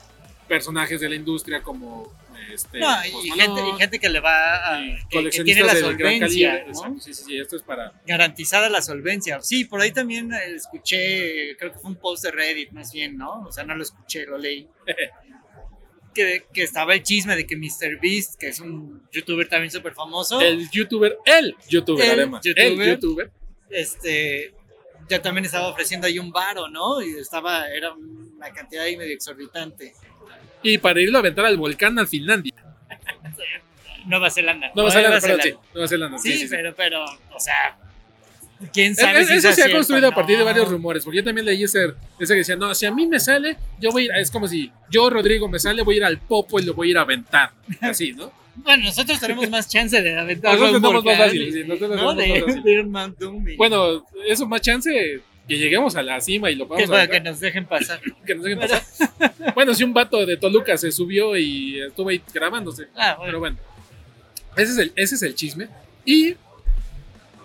personajes 0.50 1.00
de 1.00 1.08
la 1.08 1.14
industria 1.14 1.62
como 1.62 2.12
este, 2.52 2.80
No, 2.80 2.88
y, 3.06 3.30
gente, 3.30 3.60
y 3.68 3.78
gente 3.78 3.98
que 4.00 4.08
le 4.08 4.18
va 4.18 4.74
a. 4.74 4.80
que- 5.08 5.30
tiene 5.44 5.62
la 5.62 5.76
solvencia. 5.76 6.66
Sí, 6.98 7.14
sí, 7.14 7.14
sí, 7.14 7.38
esto 7.38 7.54
es 7.54 7.62
para 7.62 7.92
Garantizada 8.04 8.68
la 8.68 8.82
solvencia. 8.82 9.40
Sí, 9.42 9.64
por 9.64 9.80
ahí 9.80 9.92
también 9.92 10.32
eh, 10.32 10.56
escuché, 10.56 11.56
creo 11.56 11.72
que 11.72 11.78
fue 11.78 11.90
un 11.92 11.96
post 11.96 12.24
de 12.24 12.32
Reddit 12.32 12.72
más 12.72 12.92
bien, 12.92 13.16
¿no? 13.16 13.42
O 13.42 13.52
sea, 13.52 13.62
no 13.62 13.76
lo 13.76 13.84
escuché, 13.84 14.26
lo 14.26 14.38
leí. 14.38 14.66
que, 16.14 16.44
que 16.52 16.64
estaba 16.64 16.94
el 16.94 17.04
chisme 17.04 17.36
de 17.36 17.46
que 17.46 17.56
MrBeast, 17.56 18.34
que 18.34 18.48
es 18.48 18.58
un 18.58 19.08
youtuber 19.12 19.48
también 19.48 19.70
súper 19.70 19.94
famoso, 19.94 20.40
el 20.40 20.68
youtuber, 20.70 21.16
el 21.24 21.54
youtuber 21.68 22.04
El 22.04 22.10
además, 22.10 22.42
el 22.44 22.76
youtuber. 22.84 23.30
este 23.70 24.52
ya 25.08 25.22
también 25.22 25.44
estaba 25.44 25.68
ofreciendo 25.68 26.08
ahí 26.08 26.18
un 26.18 26.32
varo, 26.32 26.68
¿no? 26.68 27.00
Y 27.02 27.14
estaba, 27.16 27.68
era 27.68 27.92
una 27.92 28.52
cantidad 28.52 28.84
ahí 28.84 28.96
medio 28.96 29.14
exorbitante. 29.14 29.92
Y 30.62 30.78
para 30.78 31.00
irlo 31.00 31.18
a 31.18 31.20
aventar 31.20 31.44
al 31.46 31.56
volcán 31.56 31.98
al 31.98 32.06
Finlandia. 32.06 32.54
Nueva 34.06 34.30
Zelanda. 34.30 34.70
Nueva 34.74 34.90
Zelanda, 34.90 35.20
perdón, 35.20 35.40
sí. 35.42 35.54
Nueva 35.74 35.88
Zelanda, 35.88 36.18
Sí, 36.18 36.36
sí, 36.38 36.46
pero, 36.48 36.74
pero, 36.74 37.04
o 37.04 37.38
sea, 37.40 37.76
quién 38.72 38.94
sabe 38.96 39.20
es- 39.20 39.28
si 39.28 39.34
eso 39.34 39.52
se 39.52 39.62
ha 39.64 39.70
construido 39.70 40.08
a 40.08 40.12
partir 40.14 40.38
de 40.38 40.44
varios 40.44 40.68
rumores, 40.68 41.04
porque 41.04 41.18
yo 41.18 41.24
también 41.24 41.44
leí 41.46 41.62
ese, 41.62 41.92
ese 42.18 42.32
que 42.34 42.38
decía, 42.38 42.56
no, 42.56 42.74
si 42.74 42.86
a 42.86 42.92
mí 42.92 43.06
me 43.06 43.20
sale, 43.20 43.56
yo 43.78 43.90
voy 43.92 44.02
a 44.02 44.04
ir, 44.06 44.10
es 44.22 44.30
como 44.30 44.48
si 44.48 44.70
yo, 44.90 45.10
Rodrigo, 45.10 45.48
me 45.48 45.58
sale, 45.58 45.82
voy 45.82 45.96
a 45.96 45.98
ir 45.98 46.04
al 46.04 46.18
popo 46.18 46.58
y 46.60 46.64
lo 46.64 46.74
voy 46.74 46.88
a 46.88 46.90
ir 46.92 46.98
a 46.98 47.02
aventar, 47.02 47.52
así, 47.82 48.12
¿no? 48.12 48.32
Bueno, 48.56 48.84
nosotros 48.84 49.20
tenemos 49.20 49.48
más 49.48 49.68
chance 49.68 50.02
de 50.02 50.18
aventar 50.18 50.52
Nosotros 50.58 50.82
tenemos 50.82 51.04
más 51.04 51.16
fácil, 51.18 51.52
sí, 51.52 51.64
nosotros 51.64 51.90
¿no? 51.90 51.96
tenemos 51.96 52.16
De, 52.16 52.28
más 52.28 52.40
fácil. 52.44 53.42
de 53.44 53.56
Bueno, 53.56 54.06
eso 54.26 54.46
más 54.46 54.60
chance 54.60 55.20
que 55.50 55.58
lleguemos 55.58 55.96
a 55.96 56.02
la 56.02 56.20
cima 56.20 56.50
y 56.50 56.54
lo 56.54 56.64
que, 56.64 56.68
podamos 56.68 56.90
que 56.90 56.96
aventar, 56.96 57.22
nos 57.24 57.40
dejen 57.40 57.66
pasar. 57.66 58.00
que 58.26 58.34
nos 58.34 58.44
dejen 58.44 58.58
Pero- 58.60 58.70
pasar. 58.72 59.54
Bueno, 59.54 59.74
si 59.74 59.84
un 59.84 59.92
vato 59.92 60.24
de 60.24 60.36
Toluca 60.36 60.76
se 60.78 60.90
subió 60.92 61.36
y 61.36 61.80
estuvo 61.80 62.08
ahí 62.08 62.22
grabándose, 62.32 62.86
Ah, 62.96 63.16
pero 63.24 63.38
bueno. 63.40 63.56
bueno, 63.58 64.54
ese 64.56 64.72
es 64.72 64.78
el, 64.78 64.92
ese 64.96 65.14
es 65.16 65.22
el 65.22 65.34
chisme. 65.34 65.68
Y 66.04 66.30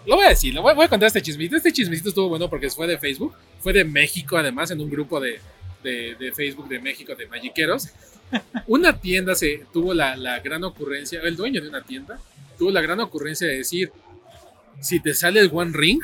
lo 0.05 0.15
voy 0.17 0.25
a 0.25 0.29
decir, 0.29 0.53
lo 0.53 0.61
voy, 0.61 0.75
voy 0.75 0.85
a 0.85 0.87
contar 0.87 1.07
este 1.07 1.21
chismito. 1.21 1.55
Este 1.57 1.71
chismecito 1.73 2.09
estuvo 2.09 2.29
bueno 2.29 2.49
porque 2.49 2.69
fue 2.69 2.87
de 2.87 2.97
Facebook, 2.97 3.33
fue 3.59 3.73
de 3.73 3.83
México 3.83 4.37
además, 4.37 4.69
en 4.71 4.79
un 4.81 4.89
grupo 4.89 5.19
de, 5.19 5.39
de, 5.83 6.15
de 6.15 6.31
Facebook 6.31 6.67
de 6.69 6.79
México 6.79 7.15
de 7.15 7.27
magiqueros. 7.27 7.89
Una 8.67 8.99
tienda 8.99 9.35
se 9.35 9.65
tuvo 9.73 9.93
la, 9.93 10.15
la 10.15 10.39
gran 10.39 10.63
ocurrencia, 10.63 11.19
el 11.23 11.35
dueño 11.35 11.61
de 11.61 11.69
una 11.69 11.81
tienda 11.83 12.19
tuvo 12.57 12.71
la 12.71 12.81
gran 12.81 12.99
ocurrencia 13.01 13.47
de 13.47 13.57
decir, 13.57 13.91
si 14.81 14.99
te 15.01 15.13
sale 15.13 15.39
el 15.41 15.49
One 15.53 15.71
Ring, 15.73 16.01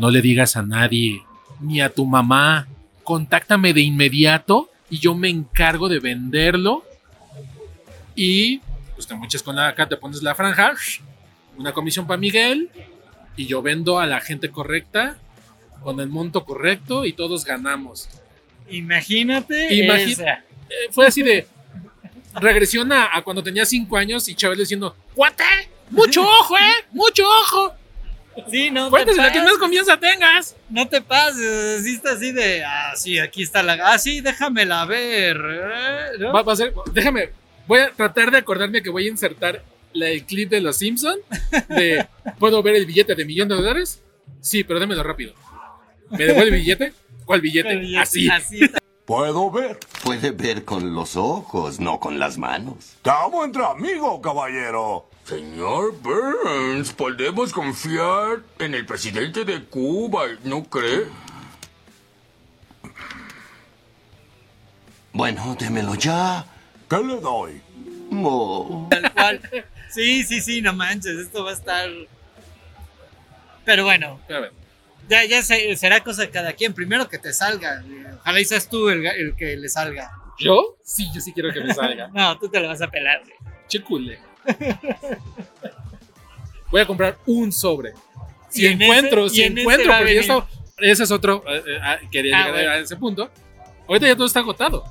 no 0.00 0.10
le 0.10 0.22
digas 0.22 0.56
a 0.56 0.62
nadie, 0.62 1.22
ni 1.60 1.80
a 1.80 1.90
tu 1.90 2.06
mamá, 2.06 2.66
contáctame 3.04 3.74
de 3.74 3.82
inmediato 3.82 4.70
y 4.88 4.98
yo 4.98 5.14
me 5.14 5.28
encargo 5.28 5.88
de 5.88 6.00
venderlo 6.00 6.84
y 8.14 8.58
pues 8.94 9.06
te 9.06 9.14
moches 9.14 9.42
con 9.42 9.56
la 9.56 9.68
acá, 9.68 9.86
te 9.86 9.96
pones 9.96 10.22
la 10.22 10.34
franja, 10.34 10.74
una 11.58 11.72
comisión 11.72 12.06
para 12.06 12.18
Miguel 12.18 12.70
y 13.36 13.46
yo 13.46 13.60
vendo 13.60 14.00
a 14.00 14.06
la 14.06 14.20
gente 14.20 14.50
correcta 14.50 15.18
con 15.82 16.00
el 16.00 16.08
monto 16.08 16.44
correcto 16.44 17.04
y 17.04 17.12
todos 17.12 17.44
ganamos. 17.44 18.08
Imagínate. 18.70 20.32
Eh, 20.68 20.88
fue 20.92 21.06
así 21.06 21.22
de 21.22 21.46
regresión 22.34 22.90
a, 22.92 23.10
a 23.12 23.22
cuando 23.22 23.42
tenía 23.42 23.66
cinco 23.66 23.96
años 23.96 24.28
y 24.28 24.34
Chávez 24.34 24.58
diciendo, 24.58 24.96
¡Cuate! 25.14 25.44
¡Mucho 25.90 26.22
ojo, 26.22 26.56
eh! 26.56 26.84
¡Mucho 26.92 27.24
ojo! 27.26 27.74
Sí, 28.50 28.70
no 28.70 28.84
te 28.86 28.90
Cuéntese 28.90 29.20
a 29.20 29.32
quien 29.32 29.44
más 29.44 29.58
confianza 29.58 29.98
tengas. 29.98 30.56
No 30.68 30.88
te 30.88 31.00
pases, 31.02 31.80
así 31.80 31.94
está 31.94 32.12
así 32.12 32.32
de, 32.32 32.64
ah, 32.64 32.92
sí, 32.96 33.18
aquí 33.18 33.42
está 33.42 33.62
la, 33.62 33.74
ah, 33.84 33.98
sí, 33.98 34.20
déjamela 34.20 34.84
ver, 34.86 35.36
¿eh? 35.36 36.18
¿no? 36.18 36.32
Va, 36.32 36.42
va 36.42 36.52
a 36.52 36.56
ser, 36.56 36.72
déjame, 36.92 37.30
voy 37.66 37.80
a 37.80 37.90
tratar 37.90 38.30
de 38.30 38.38
acordarme 38.38 38.82
que 38.82 38.90
voy 38.90 39.06
a 39.06 39.10
insertar 39.10 39.62
la- 39.92 40.08
el 40.08 40.24
clip 40.24 40.48
de 40.48 40.60
los 40.60 40.76
Simpson 40.76 41.16
de 41.68 42.06
¿Puedo 42.38 42.62
ver 42.62 42.76
el 42.76 42.86
billete 42.86 43.14
de 43.16 43.24
millón 43.24 43.48
de 43.48 43.56
dólares? 43.56 44.00
Sí, 44.40 44.62
pero 44.64 44.78
démelo 44.80 45.02
rápido. 45.02 45.34
¿Me 46.10 46.24
devuelve 46.24 46.50
el 46.56 46.62
billete? 46.62 46.92
¿Cuál 47.24 47.40
billete? 47.40 47.90
Ya- 47.90 48.02
Así. 48.02 48.28
así. 48.30 48.60
Puedo 49.04 49.50
ver. 49.50 49.76
Puede 50.04 50.30
ver 50.30 50.64
con 50.64 50.94
los 50.94 51.16
ojos, 51.16 51.80
no 51.80 51.98
con 51.98 52.20
las 52.20 52.38
manos. 52.38 52.76
Estamos 52.94 53.44
entre 53.44 53.64
amigos, 53.64 54.20
caballero. 54.22 55.09
Señor 55.30 55.92
Burns, 56.02 56.92
podemos 56.92 57.52
confiar 57.52 58.40
en 58.58 58.74
el 58.74 58.84
presidente 58.84 59.44
de 59.44 59.62
Cuba, 59.62 60.24
¿no 60.42 60.64
cree? 60.64 61.04
Bueno, 65.12 65.56
démelo 65.56 65.94
ya. 65.94 66.44
¿Qué 66.88 66.96
le 66.98 67.20
doy? 67.20 67.62
Mo. 68.10 68.88
Tal 68.90 69.12
cual. 69.12 69.40
Sí, 69.88 70.24
sí, 70.24 70.40
sí, 70.40 70.62
no 70.62 70.72
manches, 70.72 71.16
esto 71.16 71.44
va 71.44 71.50
a 71.50 71.54
estar. 71.54 71.88
Pero 73.64 73.84
bueno, 73.84 74.18
ya, 75.08 75.24
ya 75.26 75.42
se- 75.42 75.76
será 75.76 76.02
cosa 76.02 76.22
de 76.22 76.30
cada 76.30 76.54
quien. 76.54 76.74
Primero 76.74 77.08
que 77.08 77.18
te 77.18 77.32
salga. 77.32 77.84
Ojalá 78.22 78.40
y 78.40 78.44
seas 78.44 78.68
tú 78.68 78.88
el, 78.88 79.06
el 79.06 79.36
que 79.36 79.56
le 79.56 79.68
salga. 79.68 80.10
¿Yo? 80.40 80.76
Sí, 80.82 81.06
yo 81.14 81.20
sí 81.20 81.32
quiero 81.32 81.52
que 81.52 81.60
me 81.60 81.72
salga. 81.74 82.08
No, 82.12 82.36
tú 82.36 82.48
te 82.48 82.58
lo 82.58 82.66
vas 82.66 82.82
a 82.82 82.90
pelar. 82.90 83.22
Chicule. 83.68 84.18
Voy 86.70 86.80
a 86.80 86.86
comprar 86.86 87.18
un 87.26 87.52
sobre. 87.52 87.92
Si 88.48 88.66
encuentro, 88.66 89.26
ese- 89.26 89.34
si 89.36 89.42
en 89.42 89.58
encuentro, 89.58 89.92
porque 89.96 90.18
está. 90.18 90.46
Ese 90.78 91.02
es 91.04 91.10
otro. 91.10 91.44
eh, 91.46 91.62
eh, 91.66 91.78
ah, 91.82 91.98
quería 92.10 92.36
Ah, 92.38 92.46
llegar 92.46 92.52
bueno. 92.54 92.70
a 92.70 92.78
ese 92.78 92.96
punto. 92.96 93.30
Ahorita 93.88 94.06
ya 94.06 94.14
todo 94.16 94.26
está 94.26 94.40
agotado. 94.40 94.84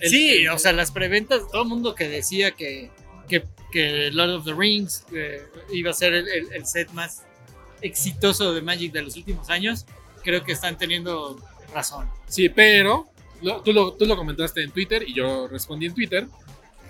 El- 0.00 0.10
Sí, 0.10 0.46
o 0.48 0.58
sea, 0.58 0.72
las 0.72 0.90
preventas, 0.90 1.42
todo 1.50 1.62
el 1.62 1.68
mundo 1.68 1.94
que 1.94 2.08
decía 2.08 2.50
que, 2.52 2.90
que, 3.28 3.44
que 3.70 4.10
Lord 4.12 4.30
of 4.30 4.44
the 4.44 4.52
Rings 4.52 5.06
eh, 5.14 5.42
iba 5.72 5.90
a 5.90 5.94
ser 5.94 6.12
el, 6.12 6.28
el- 6.28 6.52
el 6.52 6.66
set 6.66 6.90
más 6.92 7.22
exitoso 7.80 8.52
de 8.52 8.60
Magic 8.62 8.92
de 8.92 9.02
los 9.02 9.16
últimos 9.16 9.48
años, 9.48 9.86
creo 10.22 10.44
que 10.44 10.52
están 10.52 10.76
teniendo 10.76 11.40
razón. 11.72 12.08
Sí, 12.28 12.48
pero 12.48 13.08
lo- 13.40 13.62
tú, 13.62 13.72
lo, 13.72 13.92
tú 13.94 14.04
lo 14.06 14.16
comentaste 14.16 14.62
en 14.62 14.70
Twitter 14.72 15.04
y 15.08 15.14
yo 15.14 15.46
respondí 15.48 15.86
en 15.86 15.94
Twitter. 15.94 16.26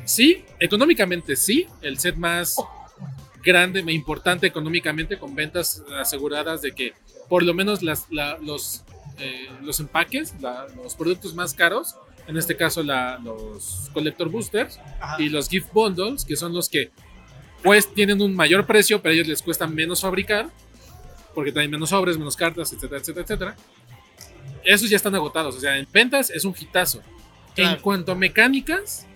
Sí, 0.04 0.44
económicamente 0.60 1.36
sí, 1.36 1.66
el 1.80 1.98
set 1.98 2.16
más 2.16 2.56
grande, 3.42 3.80
e 3.86 3.92
importante 3.92 4.46
económicamente, 4.46 5.18
con 5.18 5.34
ventas 5.34 5.82
aseguradas 5.98 6.62
de 6.62 6.72
que 6.72 6.92
por 7.28 7.42
lo 7.42 7.54
menos 7.54 7.82
las, 7.82 8.06
la- 8.10 8.38
los, 8.38 8.84
eh, 9.18 9.48
los 9.62 9.80
empaques, 9.80 10.34
la- 10.40 10.66
los 10.76 10.94
productos 10.94 11.34
más 11.34 11.54
caros, 11.54 11.96
en 12.28 12.36
este 12.36 12.56
caso 12.56 12.82
la- 12.82 13.18
los 13.18 13.90
Collector 13.92 14.28
Boosters 14.28 14.78
y 15.18 15.28
los 15.28 15.48
Gift 15.48 15.72
Bundles, 15.72 16.24
que 16.24 16.36
son 16.36 16.52
los 16.52 16.68
que 16.68 16.90
pues 17.62 17.92
tienen 17.94 18.20
un 18.20 18.34
mayor 18.34 18.66
precio, 18.66 19.00
pero 19.00 19.12
a 19.12 19.14
ellos 19.14 19.28
les 19.28 19.40
cuesta 19.42 19.66
menos 19.68 20.00
fabricar, 20.00 20.50
porque 21.34 21.52
traen 21.52 21.70
menos 21.70 21.90
sobres, 21.90 22.18
menos 22.18 22.36
cartas, 22.36 22.72
etcétera, 22.72 23.00
etcétera, 23.00 23.22
etcétera. 23.24 23.56
Esos 24.64 24.90
ya 24.90 24.96
están 24.96 25.14
agotados, 25.14 25.56
o 25.56 25.60
sea, 25.60 25.76
en 25.78 25.86
ventas 25.92 26.30
es 26.30 26.44
un 26.44 26.54
hitazo. 26.58 27.00
En 27.56 27.76
cuanto 27.80 28.12
a 28.12 28.14
mecánicas, 28.14 29.06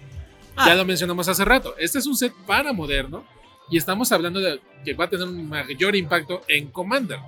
Ah. 0.57 0.69
ya 0.69 0.75
lo 0.75 0.85
mencionamos 0.85 1.29
hace 1.29 1.45
rato, 1.45 1.75
este 1.79 1.99
es 1.99 2.07
un 2.07 2.16
set 2.16 2.33
para 2.47 2.73
moderno 2.73 3.25
y 3.71 3.77
estamos 3.77 4.11
hablando 4.12 4.40
de 4.40 4.61
que 4.85 4.95
va 4.95 5.05
a 5.05 5.11
tener 5.11 5.27
un 5.27 5.49
mayor 5.49 5.95
impacto 5.97 6.42
en 6.49 6.71
Commander, 6.71 7.19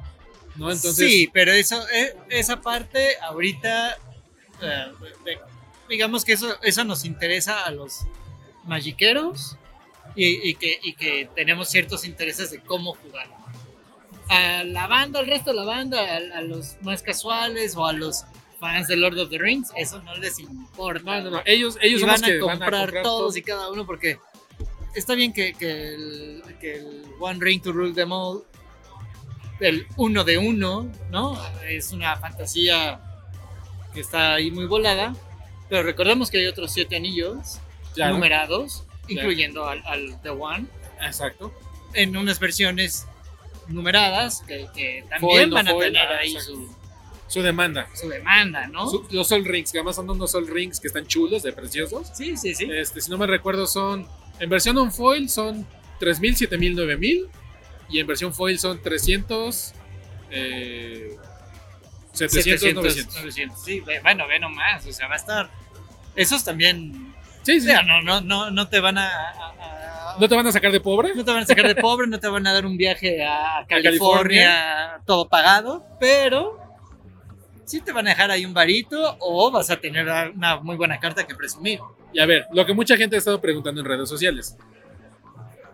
¿no? 0.57 0.71
Entonces, 0.71 0.97
sí, 0.97 1.29
pero 1.33 1.53
eso, 1.53 1.81
eh, 1.93 2.15
esa 2.31 2.61
parte 2.61 3.17
ahorita, 3.21 3.97
eh, 4.63 4.93
digamos 5.89 6.25
que 6.25 6.33
eso, 6.33 6.57
eso 6.63 6.85
nos 6.85 7.05
interesa 7.05 7.65
a 7.65 7.71
los 7.71 8.07
magiqueros 8.65 9.57
y, 10.15 10.49
y 10.51 10.55
que, 10.55 10.79
y 10.83 10.95
que 10.95 11.29
tenemos 11.35 11.69
ciertos 11.69 12.05
intereses 12.05 12.51
de 12.51 12.61
cómo 12.61 12.95
jugar. 12.95 13.27
A 14.29 14.63
la 14.65 14.87
banda, 14.87 15.21
al 15.21 15.27
resto 15.27 15.51
de 15.51 15.57
la 15.57 15.65
banda, 15.65 16.01
a, 16.01 16.39
a 16.39 16.43
los 16.43 16.77
más 16.83 17.03
casuales 17.03 17.77
o 17.77 17.87
a 17.87 17.93
los 17.93 18.25
fans 18.59 18.89
de 18.89 18.97
Lord 18.97 19.19
of 19.19 19.31
the 19.31 19.39
Rings, 19.39 19.71
eso 19.77 20.03
no 20.03 20.17
les 20.17 20.39
importa. 20.39 21.03
no, 21.05 21.23
no, 21.23 21.31
no, 21.31 21.43
ellos, 21.45 21.79
ellos 21.81 22.03
y 22.03 22.05
van 22.05 22.23
a 22.25 22.27
que 22.27 22.39
comprar, 22.39 22.71
van 22.71 22.75
a 22.75 22.83
comprar 22.83 23.03
todos 23.03 23.29
todo. 23.31 23.37
y 23.39 23.43
cada 23.43 23.71
uno 23.71 23.87
porque 23.87 24.19
está 24.95 25.15
bien 25.15 25.33
que, 25.33 25.55
que 25.55 25.95
el, 25.95 26.43
que 26.61 26.77
el 26.77 27.05
One 27.21 27.39
Ring 27.41 27.63
to 27.63 27.73
Rule 27.73 27.95
them 27.95 28.13
all, 28.13 28.45
el 29.61 29.87
uno 29.97 30.25
de 30.25 30.39
uno, 30.39 30.91
¿no? 31.11 31.41
Es 31.67 31.93
una 31.93 32.17
fantasía 32.17 33.01
que 33.95 34.01
está 34.01 34.35
ahí 34.35 34.51
muy 34.51 34.67
volada, 34.67 35.15
pero 35.69 35.83
recordemos 35.83 36.31
que 36.31 36.39
hay 36.39 36.47
otros 36.47 36.73
siete 36.73 36.97
anillos 36.97 37.59
Claro, 37.95 38.15
numerados, 38.15 38.85
incluyendo 39.09 39.67
al, 39.67 39.83
al 39.87 40.21
The 40.23 40.31
One, 40.31 40.67
Exacto. 41.01 41.53
en 41.95 42.17
unas 42.17 42.39
versiones 42.39 43.07
numeradas 43.67 44.43
que, 44.47 44.69
que 44.75 45.05
también 45.09 45.21
Foil, 45.21 45.49
no 45.51 45.55
van 45.57 45.69
a 45.69 45.71
foil, 45.73 45.93
tener 45.93 46.09
ah, 46.09 46.19
ahí 46.21 46.37
su, 46.41 46.69
Su 47.29 47.43
demanda. 47.43 47.87
su 47.95 48.09
demanda, 48.09 48.67
¿no? 48.69 48.89
Su- 48.89 49.07
los 49.11 49.29
Sol 49.29 49.45
Rings, 49.45 49.71
que 49.71 49.79
además 49.79 49.97
son 49.97 50.09
unos 50.11 50.31
Sol 50.31 50.47
Rings 50.49 50.81
que 50.81 50.89
están 50.89 51.07
chulos, 51.07 51.43
de 51.43 51.53
preciosos. 51.53 52.09
Sí, 52.15 52.37
sí, 52.37 52.55
sí. 52.55 52.69
Este, 52.73 53.01
si 53.01 53.11
no 53.11 53.19
me 53.19 53.27
recuerdo, 53.27 53.67
son. 53.67 54.07
En 54.41 54.49
versión 54.49 54.79
on 54.79 54.91
foil 54.93 55.29
son 55.29 55.67
3000, 56.01 56.37
7000, 56.37 56.75
9000. 56.77 57.29
y 57.91 57.99
en 58.01 58.07
versión 58.07 58.33
foil 58.35 58.59
son 58.59 58.81
300, 58.83 59.75
eh, 60.31 61.17
700, 62.13 62.75
900. 62.75 63.15
900. 63.17 63.65
Sí, 63.65 63.83
bueno, 64.03 64.27
ve 64.27 64.39
nomás, 64.41 64.85
o 64.87 64.93
sea, 64.93 65.07
va 65.09 65.15
a 65.15 65.19
estar... 65.19 65.51
Esos 66.17 66.45
también... 66.45 67.15
Sí, 67.43 67.61
sí. 67.61 67.69
o 67.69 67.71
sea, 67.71 67.83
no, 67.83 68.03
no, 68.03 68.21
no, 68.21 68.51
no 68.51 68.69
te 68.69 68.81
van 68.81 68.99
a... 68.99 69.09
a- 69.09 69.49
a- 70.15 70.17
¿No 70.19 70.29
te 70.29 70.35
van 70.35 70.47
a 70.47 70.53
sacar 70.53 70.73
de 70.73 70.81
pobre? 70.81 71.15
no 71.15 71.25
te 71.25 71.31
van 71.31 71.43
a 71.43 71.47
sacar 71.47 71.67
de 71.67 71.75
pobre, 71.81 72.07
no 72.09 72.19
te 72.19 72.27
van 72.29 72.47
a 72.47 72.53
dar 72.53 72.67
un 72.67 72.77
viaje 72.77 73.25
a 73.25 73.65
California. 73.69 73.83
California, 73.83 75.01
todo 75.07 75.29
pagado, 75.29 75.87
pero 76.01 76.59
sí 77.69 77.83
te 77.83 77.93
van 77.93 78.07
a 78.07 78.11
dejar 78.11 78.31
ahí 78.31 78.47
un 78.47 78.55
varito 78.55 79.17
o 79.21 79.51
vas 79.51 79.71
a 79.71 79.79
tener 79.79 80.07
una 80.35 80.57
muy 80.57 80.77
buena 80.77 80.99
carta 80.99 81.27
que 81.27 81.35
presumir. 81.35 81.81
Y 82.15 82.19
a 82.19 82.27
ver, 82.27 82.47
lo 82.51 82.65
que 82.65 82.73
mucha 82.73 82.97
gente 82.97 83.17
ha 83.17 83.19
estado 83.19 83.41
preguntando 83.41 83.83
en 83.83 83.87
redes 83.87 84.09
sociales. 84.09 84.57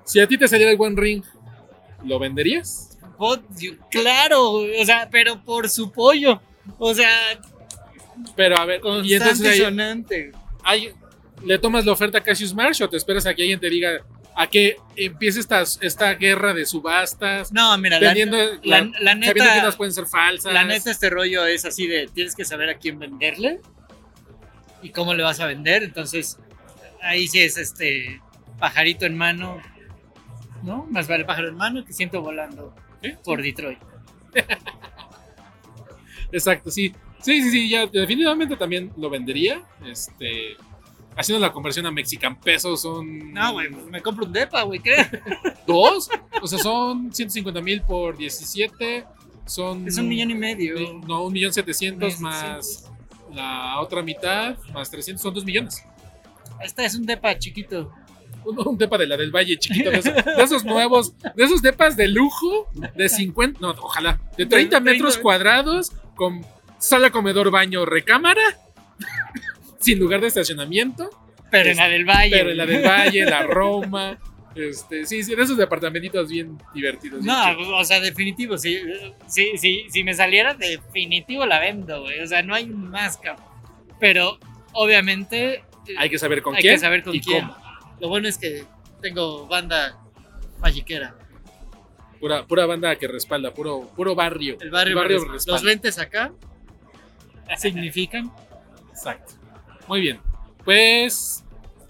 Si 0.04 0.18
a 0.18 0.26
ti 0.26 0.36
te 0.36 0.48
saliera 0.48 0.72
el 0.72 0.80
One 0.80 1.00
Ring, 1.00 1.24
¿lo 2.04 2.18
venderías? 2.18 2.98
Oh, 3.16 3.36
claro, 3.90 4.50
o 4.54 4.84
sea, 4.84 5.08
pero 5.10 5.42
por 5.44 5.68
su 5.68 5.92
pollo. 5.92 6.40
O 6.78 6.92
sea, 6.92 7.08
Pero 8.34 8.58
a 8.58 8.64
ver, 8.64 8.80
y 9.04 9.14
entonces 9.14 9.62
ahí, 10.64 10.90
¿le 11.44 11.58
tomas 11.58 11.86
la 11.86 11.92
oferta 11.92 12.18
a 12.18 12.22
Cassius 12.22 12.52
Marsh 12.52 12.82
o 12.82 12.88
te 12.88 12.96
esperas 12.96 13.24
a 13.26 13.34
que 13.34 13.42
alguien 13.42 13.60
te 13.60 13.70
diga 13.70 14.04
a 14.36 14.46
que 14.48 14.76
empiece 14.96 15.38
esta, 15.40 15.62
esta 15.62 16.14
guerra 16.14 16.52
de 16.54 16.66
subastas? 16.66 17.52
No, 17.52 17.76
mira, 17.78 18.00
la, 18.00 18.12
la- 18.14 18.14
la- 18.14 18.14
sabiendo 18.16 18.36
que 19.22 19.34
neta, 19.34 19.60
unas 19.60 19.76
pueden 19.76 19.92
ser 19.94 20.06
falsas. 20.06 20.52
la 20.52 20.64
neta 20.64 20.90
este 20.90 21.08
rollo 21.10 21.46
es 21.46 21.64
así 21.64 21.86
de 21.86 22.08
tienes 22.12 22.34
que 22.34 22.44
saber 22.44 22.68
a 22.70 22.78
quién 22.78 22.98
venderle 22.98 23.60
y 24.82 24.90
cómo 24.90 25.14
le 25.14 25.22
vas 25.22 25.40
a 25.40 25.46
vender. 25.46 25.82
Entonces, 25.84 26.38
ahí 27.02 27.28
sí 27.28 27.40
es 27.40 27.56
este 27.56 28.20
pajarito 28.58 29.06
en 29.06 29.16
mano, 29.16 29.60
¿no? 30.62 30.86
Más 30.90 31.06
vale 31.08 31.24
pájaro 31.24 31.48
en 31.48 31.56
mano 31.56 31.84
que 31.84 31.92
siento 31.92 32.20
volando 32.20 32.74
por 33.24 33.40
Detroit. 33.42 33.78
Exacto, 36.32 36.70
sí. 36.70 36.92
Sí, 37.20 37.42
sí, 37.42 37.50
sí, 37.50 37.68
ya 37.70 37.86
definitivamente 37.86 38.56
también 38.56 38.92
lo 38.98 39.08
vendería. 39.08 39.62
Este, 39.86 40.56
haciendo 41.16 41.44
la 41.44 41.52
conversión 41.52 41.86
a 41.86 41.90
mexican 41.90 42.38
pesos 42.40 42.82
son 42.82 43.32
No, 43.32 43.52
güey, 43.52 43.70
me 43.70 44.02
compro 44.02 44.26
un 44.26 44.32
depa, 44.32 44.62
güey, 44.62 44.80
¿qué? 44.80 45.06
dos, 45.66 46.10
o 46.40 46.46
sea, 46.46 46.58
son 46.58 47.12
150 47.12 47.60
mil 47.60 47.82
por 47.82 48.16
17, 48.16 49.04
son 49.46 49.86
Es 49.86 49.98
un 49.98 50.08
millón 50.08 50.30
y 50.30 50.34
medio. 50.34 50.74
No, 51.06 51.24
un 51.24 51.32
millón 51.32 51.52
setecientos 51.52 52.20
más 52.20 52.90
la 53.34 53.80
otra 53.80 54.02
mitad, 54.02 54.56
más 54.72 54.90
300, 54.90 55.20
son 55.20 55.34
dos 55.34 55.44
millones. 55.44 55.84
Esta 56.62 56.84
es 56.84 56.94
un 56.94 57.04
depa 57.04 57.36
chiquito. 57.38 57.92
Un, 58.44 58.58
un 58.66 58.78
depa 58.78 58.98
de 58.98 59.06
la 59.06 59.16
del 59.16 59.30
Valle 59.30 59.58
chiquito, 59.58 59.90
de 59.90 59.98
esos, 59.98 60.14
de 60.14 60.42
esos 60.42 60.64
nuevos, 60.64 61.14
de 61.18 61.44
esos 61.44 61.62
depas 61.62 61.96
de 61.96 62.08
lujo, 62.08 62.68
de 62.94 63.08
50, 63.08 63.58
no, 63.60 63.70
ojalá, 63.70 64.20
de 64.36 64.46
30 64.46 64.80
metros 64.80 65.14
30. 65.14 65.22
cuadrados, 65.22 65.92
con 66.14 66.44
sala, 66.78 67.10
comedor, 67.10 67.50
baño, 67.50 67.86
recámara, 67.86 68.42
sin 69.84 69.98
lugar 69.98 70.20
de 70.20 70.28
estacionamiento, 70.28 71.10
Pero 71.50 71.70
en 71.70 71.76
la 71.76 71.88
del 71.88 72.04
Valle. 72.04 72.30
pero 72.30 72.50
en 72.50 72.56
la 72.56 72.66
del 72.66 72.82
Valle, 72.82 73.24
la 73.24 73.42
Roma, 73.46 74.18
este, 74.54 75.04
sí, 75.04 75.22
sí, 75.24 75.34
de 75.34 75.42
esos 75.42 75.56
departamentitos 75.56 76.28
bien 76.30 76.56
divertidos. 76.72 77.22
No, 77.24 77.58
o 77.76 77.84
sea, 77.84 78.00
definitivo. 78.00 78.56
Si, 78.56 78.80
si, 79.26 79.58
si, 79.58 79.86
si 79.90 80.04
me 80.04 80.14
saliera, 80.14 80.54
definitivo 80.54 81.44
la 81.44 81.58
vendo, 81.58 82.02
güey. 82.02 82.20
O 82.20 82.26
sea, 82.26 82.42
no 82.42 82.54
hay 82.54 82.66
más, 82.66 83.16
cabrón. 83.16 83.44
Pero, 83.98 84.38
obviamente, 84.72 85.64
hay 85.98 86.08
que 86.08 86.18
saber 86.18 86.40
con 86.42 86.54
hay 86.54 86.62
quién 86.62 86.74
que 86.74 86.80
saber 86.80 87.02
con 87.02 87.14
y 87.14 87.20
quién. 87.20 87.46
cómo. 87.46 87.56
Lo 88.00 88.08
bueno 88.08 88.28
es 88.28 88.38
que 88.38 88.64
tengo 89.02 89.46
banda 89.46 89.98
magiquera. 90.60 91.16
Pura, 92.20 92.46
pura 92.46 92.64
banda 92.64 92.96
que 92.96 93.08
respalda, 93.08 93.52
puro, 93.52 93.90
puro 93.94 94.14
barrio. 94.14 94.56
El 94.60 94.70
barrio, 94.70 94.96
barrio 94.96 95.24
respalda. 95.24 95.52
Los 95.52 95.62
lentes 95.64 95.98
acá 95.98 96.32
significan. 97.58 98.30
Exacto. 98.90 99.34
Muy 99.88 100.00
bien. 100.00 100.20
Pues, 100.64 101.44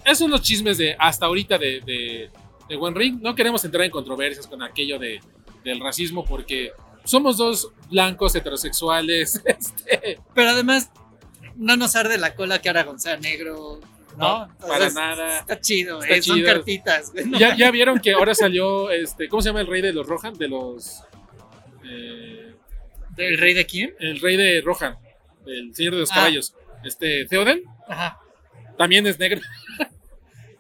esos 0.04 0.18
son 0.18 0.30
los 0.30 0.42
chismes 0.42 0.78
de 0.78 0.96
hasta 0.98 1.26
ahorita 1.26 1.59
de, 1.59 1.80
de, 1.80 2.30
de 2.68 2.76
One 2.76 2.98
Ring. 2.98 3.20
No 3.22 3.35
queremos 3.35 3.64
entrar 3.64 3.85
en 3.85 3.90
controversias 3.90 4.46
con 4.46 4.62
aquello 4.62 4.98
de, 4.98 5.20
del 5.64 5.80
racismo 5.80 6.24
porque 6.24 6.72
somos 7.04 7.37
dos 7.37 7.70
blancos 7.90 8.35
heterosexuales. 8.35 9.40
Este, 9.46 10.18
Pero 10.35 10.50
además, 10.50 10.90
no 11.57 11.76
nos 11.76 11.94
arde 11.96 12.18
la 12.18 12.35
cola 12.35 12.61
que 12.61 12.68
Aragón 12.68 12.98
sea 12.98 13.16
negro. 13.16 13.80
No, 14.16 14.46
No, 14.46 14.59
para 14.59 14.87
Entonces, 14.87 14.94
nada. 14.94 15.38
Está 15.40 15.61
chido, 15.61 16.02
Está 16.02 16.16
eh, 16.16 16.22
son 16.22 16.42
cartitas. 16.42 17.12
ya, 17.38 17.57
ya 17.57 17.70
vieron 17.70 17.98
que 18.00 18.12
ahora 18.12 18.35
salió, 18.35 18.90
este, 18.90 19.28
¿cómo 19.28 19.42
se 19.42 19.48
llama 19.48 19.61
el 19.61 19.66
rey 19.66 19.83
de 19.83 19.92
los 19.92 20.07
Rohan? 20.07 20.35
De 20.35 20.46
los... 20.48 21.02
eh, 21.85 22.54
¿El 23.16 23.38
rey 23.38 23.54
de 23.54 23.66
quién? 23.66 23.94
el 24.00 24.20
rey 24.20 24.37
de 24.37 24.61
Rohan, 24.61 24.96
el 25.46 25.74
señor 25.74 25.94
de 25.94 26.00
los 26.00 26.11
Ah. 26.12 26.16
caballos. 26.16 26.54
Este, 26.85 27.25
Theoden, 27.27 27.62
Ajá. 27.88 28.18
también 28.77 29.07
es 29.07 29.18
negro. 29.18 29.40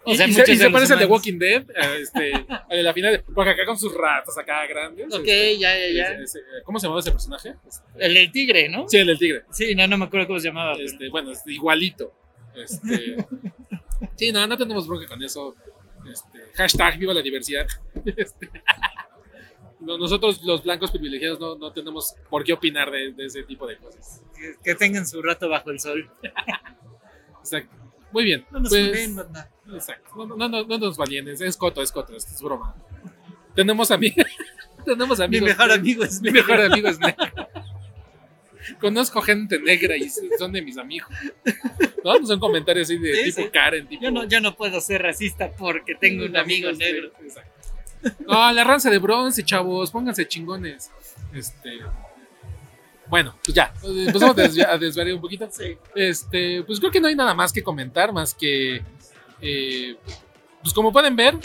O 0.06 0.12
y, 0.12 0.18
sea, 0.18 0.26
y 0.28 0.34
se, 0.34 0.42
y 0.52 0.56
de 0.58 0.64
se 0.64 0.70
parece 0.70 0.92
al 0.92 0.98
de. 0.98 1.06
Walking 1.06 1.38
Dead, 1.38 1.64
a 1.80 1.94
este, 1.96 2.30
al 2.68 2.76
de 2.76 2.82
la 2.82 2.92
final, 2.92 3.24
porque 3.34 3.52
acá 3.52 3.64
con 3.64 3.78
sus 3.78 3.94
ratas 3.94 4.36
acá 4.36 4.66
grandes. 4.66 5.06
Ok, 5.06 5.20
este, 5.20 5.58
ya, 5.58 5.78
ya, 5.78 5.88
ya. 5.94 6.04
ese- 6.16 6.22
ese- 6.24 6.40
¿Cómo 6.62 6.78
se 6.78 6.84
llamaba 6.86 7.00
ese 7.00 7.10
personaje? 7.10 7.54
El 7.98 8.12
del 8.12 8.30
tigre, 8.30 8.68
¿no? 8.68 8.86
Sí, 8.86 8.98
el 8.98 9.06
del 9.06 9.18
tigre. 9.18 9.44
Sí, 9.50 9.74
no, 9.74 9.86
no 9.88 9.96
me 9.96 10.04
acuerdo 10.04 10.26
cómo 10.26 10.38
se 10.40 10.48
llamaba. 10.48 10.74
pero- 10.74 10.84
Este, 10.84 11.08
bueno, 11.08 11.30
es 11.32 11.40
igualito. 11.46 12.12
Este, 12.54 13.16
sí, 14.16 14.30
no, 14.30 14.46
no 14.46 14.58
tenemos 14.58 14.86
bronca 14.86 15.08
con 15.08 15.22
eso. 15.22 15.54
Este, 16.12 16.38
hashtag 16.54 16.98
viva 16.98 17.14
la 17.14 17.22
diversidad. 17.22 17.66
Este, 18.04 18.50
nosotros 19.84 20.42
los 20.44 20.62
blancos 20.64 20.90
privilegiados 20.90 21.38
no, 21.40 21.56
no 21.56 21.72
tenemos 21.72 22.14
por 22.30 22.44
qué 22.44 22.52
opinar 22.52 22.90
de, 22.90 23.12
de 23.12 23.26
ese 23.26 23.42
tipo 23.44 23.66
de 23.66 23.76
cosas. 23.76 24.22
que, 24.62 24.74
tengan 24.74 25.06
su 25.06 25.20
rato 25.22 25.48
bajo 25.48 25.70
el 25.70 25.80
sol. 25.80 26.10
Exacto. 27.40 27.74
Muy 28.12 28.24
bien. 28.24 28.44
No 28.50 28.60
nos 28.60 28.70
pues, 28.70 29.14
banda. 29.14 29.50
Exacto. 29.72 30.26
No, 30.26 30.36
no, 30.36 30.48
no, 30.48 30.64
no 30.64 30.78
nos 30.78 30.96
valienes. 30.96 31.40
Es 31.40 31.56
coto, 31.56 31.82
es 31.82 31.90
coto. 31.92 32.14
Es, 32.16 32.26
es 32.30 32.40
broma. 32.40 32.74
Tenemos 33.54 33.90
amigos. 33.90 34.24
tenemos 34.84 35.18
Mi 35.18 35.24
amigos. 35.24 35.48
mejor 35.48 35.72
amigo 35.72 36.04
es 36.04 36.20
Mi 36.22 36.30
mejor 36.30 36.60
amigo 36.60 36.88
es 36.88 36.98
negro. 36.98 37.24
Conozco 38.80 39.20
gente 39.20 39.58
negra 39.60 39.94
y 39.96 40.08
son 40.38 40.52
de 40.52 40.62
mis 40.62 40.78
amigos. 40.78 41.10
No, 42.02 42.18
no 42.18 42.26
son 42.26 42.40
comentarios 42.40 42.86
así 42.88 42.96
de 42.98 43.14
Sí, 43.16 43.24
tipo 43.24 43.42
sí. 43.42 43.48
Karen. 43.52 43.86
Tipo, 43.86 44.02
Yo 44.04 44.10
no, 44.10 44.24
yo 44.26 44.40
no 44.40 44.56
puedo 44.56 44.80
ser 44.80 45.02
racista 45.02 45.50
porque 45.52 45.94
tengo 45.94 46.24
un 46.24 46.34
amigo 46.36 46.72
negro. 46.72 47.10
de- 47.20 47.26
exacto. 47.26 47.50
No, 48.26 48.52
la 48.52 48.64
ranza 48.64 48.90
de 48.90 48.98
bronce, 48.98 49.44
chavos. 49.44 49.90
Pónganse 49.90 50.26
chingones. 50.28 50.90
Este. 51.32 51.80
Bueno, 53.06 53.34
pues 53.44 53.54
ya. 53.54 53.72
A 53.82 53.86
desvia- 54.34 54.68
a 54.70 54.78
desvariar 54.78 55.14
un 55.16 55.20
poquito. 55.20 55.48
Sí. 55.50 55.76
Este, 55.94 56.62
pues 56.64 56.78
creo 56.80 56.90
que 56.90 57.00
no 57.00 57.08
hay 57.08 57.14
nada 57.14 57.34
más 57.34 57.52
que 57.52 57.62
comentar, 57.62 58.12
más 58.12 58.34
que. 58.34 58.82
eh, 59.40 59.96
pues 60.62 60.72
como 60.72 60.92
pueden 60.92 61.14
ver, 61.16 61.36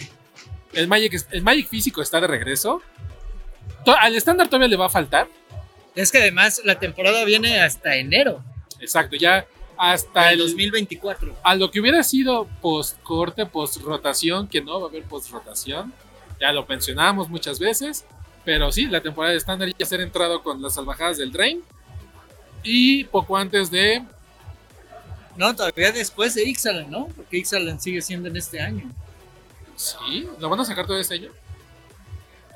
el 0.73 0.87
Magic, 0.87 1.25
el 1.31 1.41
Magic 1.41 1.67
físico 1.67 2.01
está 2.01 2.21
de 2.21 2.27
regreso. 2.27 2.81
Al 3.85 4.15
estándar 4.15 4.47
todavía 4.47 4.67
le 4.69 4.77
va 4.77 4.85
a 4.85 4.89
faltar. 4.89 5.27
Es 5.95 6.11
que 6.11 6.19
además 6.19 6.61
la 6.63 6.79
temporada 6.79 7.25
viene 7.25 7.59
hasta 7.61 7.95
enero 7.95 8.43
Exacto, 8.79 9.15
ya 9.17 9.45
hasta 9.77 10.27
del 10.27 10.39
el. 10.41 10.45
2024. 10.47 11.35
A 11.43 11.55
lo 11.55 11.71
que 11.71 11.79
hubiera 11.81 12.03
sido 12.03 12.47
post 12.61 13.01
corte, 13.01 13.45
post 13.45 13.77
rotación, 13.81 14.47
que 14.47 14.61
no 14.61 14.79
va 14.79 14.87
a 14.87 14.89
haber 14.89 15.03
post 15.03 15.31
rotación. 15.31 15.93
Ya 16.39 16.51
lo 16.51 16.65
mencionamos 16.65 17.29
muchas 17.29 17.59
veces. 17.59 18.05
Pero 18.45 18.71
sí, 18.71 18.85
la 18.85 19.01
temporada 19.01 19.31
de 19.31 19.37
estándar 19.37 19.69
ya 19.77 19.85
será 19.85 20.03
entrado 20.03 20.41
con 20.41 20.61
las 20.61 20.75
salvajadas 20.75 21.17
del 21.17 21.31
Drain. 21.31 21.61
Y 22.63 23.03
poco 23.05 23.37
antes 23.37 23.69
de. 23.69 24.03
No, 25.35 25.55
todavía 25.55 25.91
después 25.91 26.35
de 26.35 26.43
Ixalan, 26.49 26.89
¿no? 26.89 27.07
Porque 27.15 27.37
Ixalan 27.37 27.79
sigue 27.79 28.01
siendo 28.01 28.27
en 28.27 28.37
este 28.37 28.59
año. 28.59 28.89
Sí, 29.75 30.27
¿lo 30.39 30.49
van 30.49 30.59
a 30.59 30.65
sacar 30.65 30.85
todo 30.85 30.99
este 30.99 31.15
año? 31.15 31.31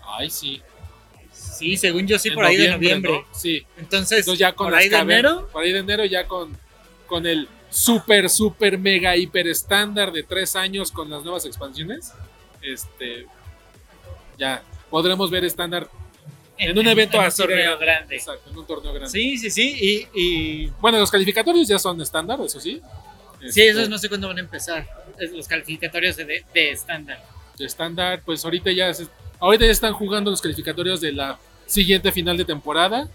Ay, 0.06 0.30
sí. 0.30 0.62
Sí, 1.32 1.78
según 1.78 2.06
yo 2.06 2.20
sí, 2.20 2.30
En 2.30 2.36
por 2.36 2.46
ahí 2.46 2.58
de 2.58 2.72
noviembre. 2.72 3.12
¿no? 3.12 3.38
Sí. 3.38 3.66
Entonces, 3.78 4.20
Entonces 4.20 4.40
ya 4.40 4.54
con 4.54 4.68
por 4.68 4.76
ahí 4.76 4.90
de 4.90 4.98
enero, 4.98 5.48
Por 5.52 5.64
ahí 5.64 5.72
de 5.72 5.80
enero 5.80 6.06
ya 6.06 6.28
con, 6.28 6.58
con 7.08 7.26
el 7.26 7.48
super, 7.70 8.30
super, 8.30 8.78
mega, 8.78 9.16
hiper 9.16 9.48
estándar 9.48 10.12
de 10.12 10.24
tres 10.24 10.56
años 10.56 10.92
con 10.92 11.10
las 11.10 11.24
nuevas 11.24 11.46
expansiones. 11.46 12.12
Este. 12.62 13.28
Ya 14.38 14.64
podremos 14.90 15.30
ver 15.30 15.44
estándar 15.46 15.88
en 16.58 16.78
un 16.78 16.88
evento 16.88 17.18
en 17.18 17.24
así 17.24 17.42
torneo 17.42 17.78
grande. 17.78 18.16
Exacto, 18.16 18.50
en 18.50 18.58
un 18.58 18.66
torneo 18.66 18.94
grande. 18.94 19.10
Sí, 19.10 19.38
sí, 19.38 19.50
sí. 19.50 20.08
Y, 20.14 20.20
y 20.22 20.68
Bueno, 20.82 21.00
los 21.00 21.10
calificatorios 21.12 21.68
ya 21.68 21.80
son 21.80 22.00
estándar, 22.02 22.40
eso 22.42 22.60
sí. 22.60 22.82
sí, 23.40 23.46
Este, 23.48 23.70
esos 23.70 23.90
no 23.90 23.98
sé 23.98 24.10
cuándo 24.10 24.28
van 24.28 24.38
a 24.38 24.42
empezar. 24.42 24.88
Los 25.34 25.48
calificatorios 25.48 26.16
de, 26.18 26.44
de 26.54 26.72
estándar. 26.72 27.24
de 27.58 27.66
estándar, 27.66 28.22
pues 28.26 28.44
ahorita 28.46 28.72
ya 28.72 28.94
se- 28.94 29.08
ahorita 29.40 29.66
ya 29.66 29.72
están 29.72 29.94
jugando 29.94 30.32
los 30.32 30.42
calificatorios 30.42 31.02
de 31.02 31.12
la 31.12 31.38
siguiente 31.66 32.12
final 32.12 32.38
de 32.38 32.46
temporada. 32.46 33.08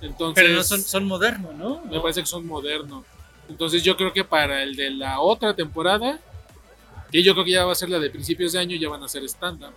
Entonces, 0.00 0.44
Pero 0.44 0.54
no 0.56 0.62
son, 0.62 0.80
son 0.82 1.04
modernos, 1.06 1.54
¿no? 1.54 1.82
me 1.84 1.98
parece 2.00 2.20
que 2.20 2.26
son 2.26 2.46
modernos. 2.46 3.04
Entonces 3.48 3.82
yo 3.82 3.96
creo 3.96 4.12
que 4.12 4.24
para 4.24 4.62
el 4.62 4.76
de 4.76 4.90
la 4.90 5.20
otra 5.20 5.54
temporada, 5.54 6.18
que 7.10 7.22
yo 7.22 7.32
creo 7.32 7.44
que 7.44 7.52
ya 7.52 7.64
va 7.64 7.72
a 7.72 7.74
ser 7.74 7.88
la 7.88 7.98
de 7.98 8.10
principios 8.10 8.52
de 8.52 8.58
año, 8.60 8.76
ya 8.76 8.88
van 8.88 9.02
a 9.02 9.08
ser 9.08 9.24
estándar. 9.24 9.72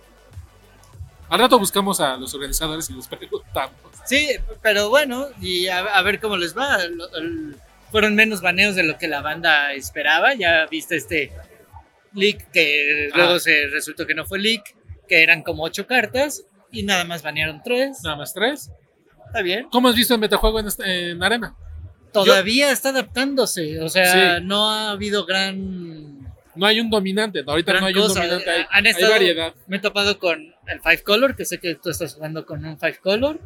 Al 1.32 1.38
rato 1.40 1.58
buscamos 1.58 1.98
a 2.00 2.16
los 2.18 2.34
organizadores 2.34 2.90
y 2.90 2.92
les 2.92 3.08
preguntamos. 3.08 3.74
Sí, 4.04 4.28
pero 4.62 4.90
bueno, 4.90 5.28
y 5.40 5.66
a, 5.68 5.78
a 5.78 6.02
ver 6.02 6.20
cómo 6.20 6.36
les 6.36 6.56
va. 6.56 6.76
El- 6.82 7.56
fueron 7.90 8.14
menos 8.14 8.40
baneos 8.42 8.74
de 8.74 8.82
lo 8.84 8.98
que 8.98 9.08
la 9.08 9.22
banda 9.22 9.72
esperaba. 9.72 10.34
Ya 10.34 10.66
viste 10.70 10.96
este 10.96 11.32
leak 12.14 12.50
que 12.50 13.08
Ah. 13.12 13.16
luego 13.16 13.38
se 13.40 13.66
resultó 13.68 14.06
que 14.06 14.14
no 14.14 14.26
fue 14.26 14.38
leak, 14.38 14.74
que 15.08 15.22
eran 15.22 15.42
como 15.42 15.62
ocho 15.64 15.86
cartas 15.86 16.44
y 16.70 16.82
nada 16.82 17.04
más 17.04 17.22
banearon 17.22 17.62
tres. 17.64 18.00
Nada 18.02 18.16
más 18.16 18.34
tres. 18.34 18.70
Está 19.26 19.40
bien. 19.42 19.68
¿Cómo 19.70 19.88
has 19.88 19.94
visto 19.96 20.12
el 20.14 20.20
metajuego 20.20 20.60
en, 20.60 20.66
este- 20.66 21.10
en 21.12 21.22
Arena? 21.22 21.54
Todavía 22.12 22.70
está 22.72 22.90
adaptándose, 22.90 23.80
o 23.80 23.88
sea, 23.88 24.38
Sí. 24.38 24.44
no 24.44 24.70
ha 24.70 24.90
habido 24.90 25.24
gran, 25.24 26.21
No 26.54 26.66
hay 26.66 26.80
un 26.80 26.90
dominante. 26.90 27.42
Ahorita 27.46 27.72
gran 27.72 27.80
no 27.82 27.86
hay 27.88 27.94
un 27.94 28.00
cosa. 28.02 28.20
dominante. 28.20 28.50
Hay, 28.50 28.66
Han 28.70 28.86
hay 28.86 28.90
estado- 28.92 29.12
variedad. 29.12 29.54
Me 29.66 29.76
he 29.78 29.80
topado 29.80 30.18
con 30.18 30.54
el 30.66 30.80
Five 30.80 31.02
Color, 31.02 31.34
que 31.36 31.44
sé 31.44 31.58
que 31.58 31.74
tú 31.76 31.90
estás 31.90 32.14
jugando 32.14 32.44
con 32.44 32.64
un 32.64 32.78
Five 32.78 32.98
Color. 33.02 33.40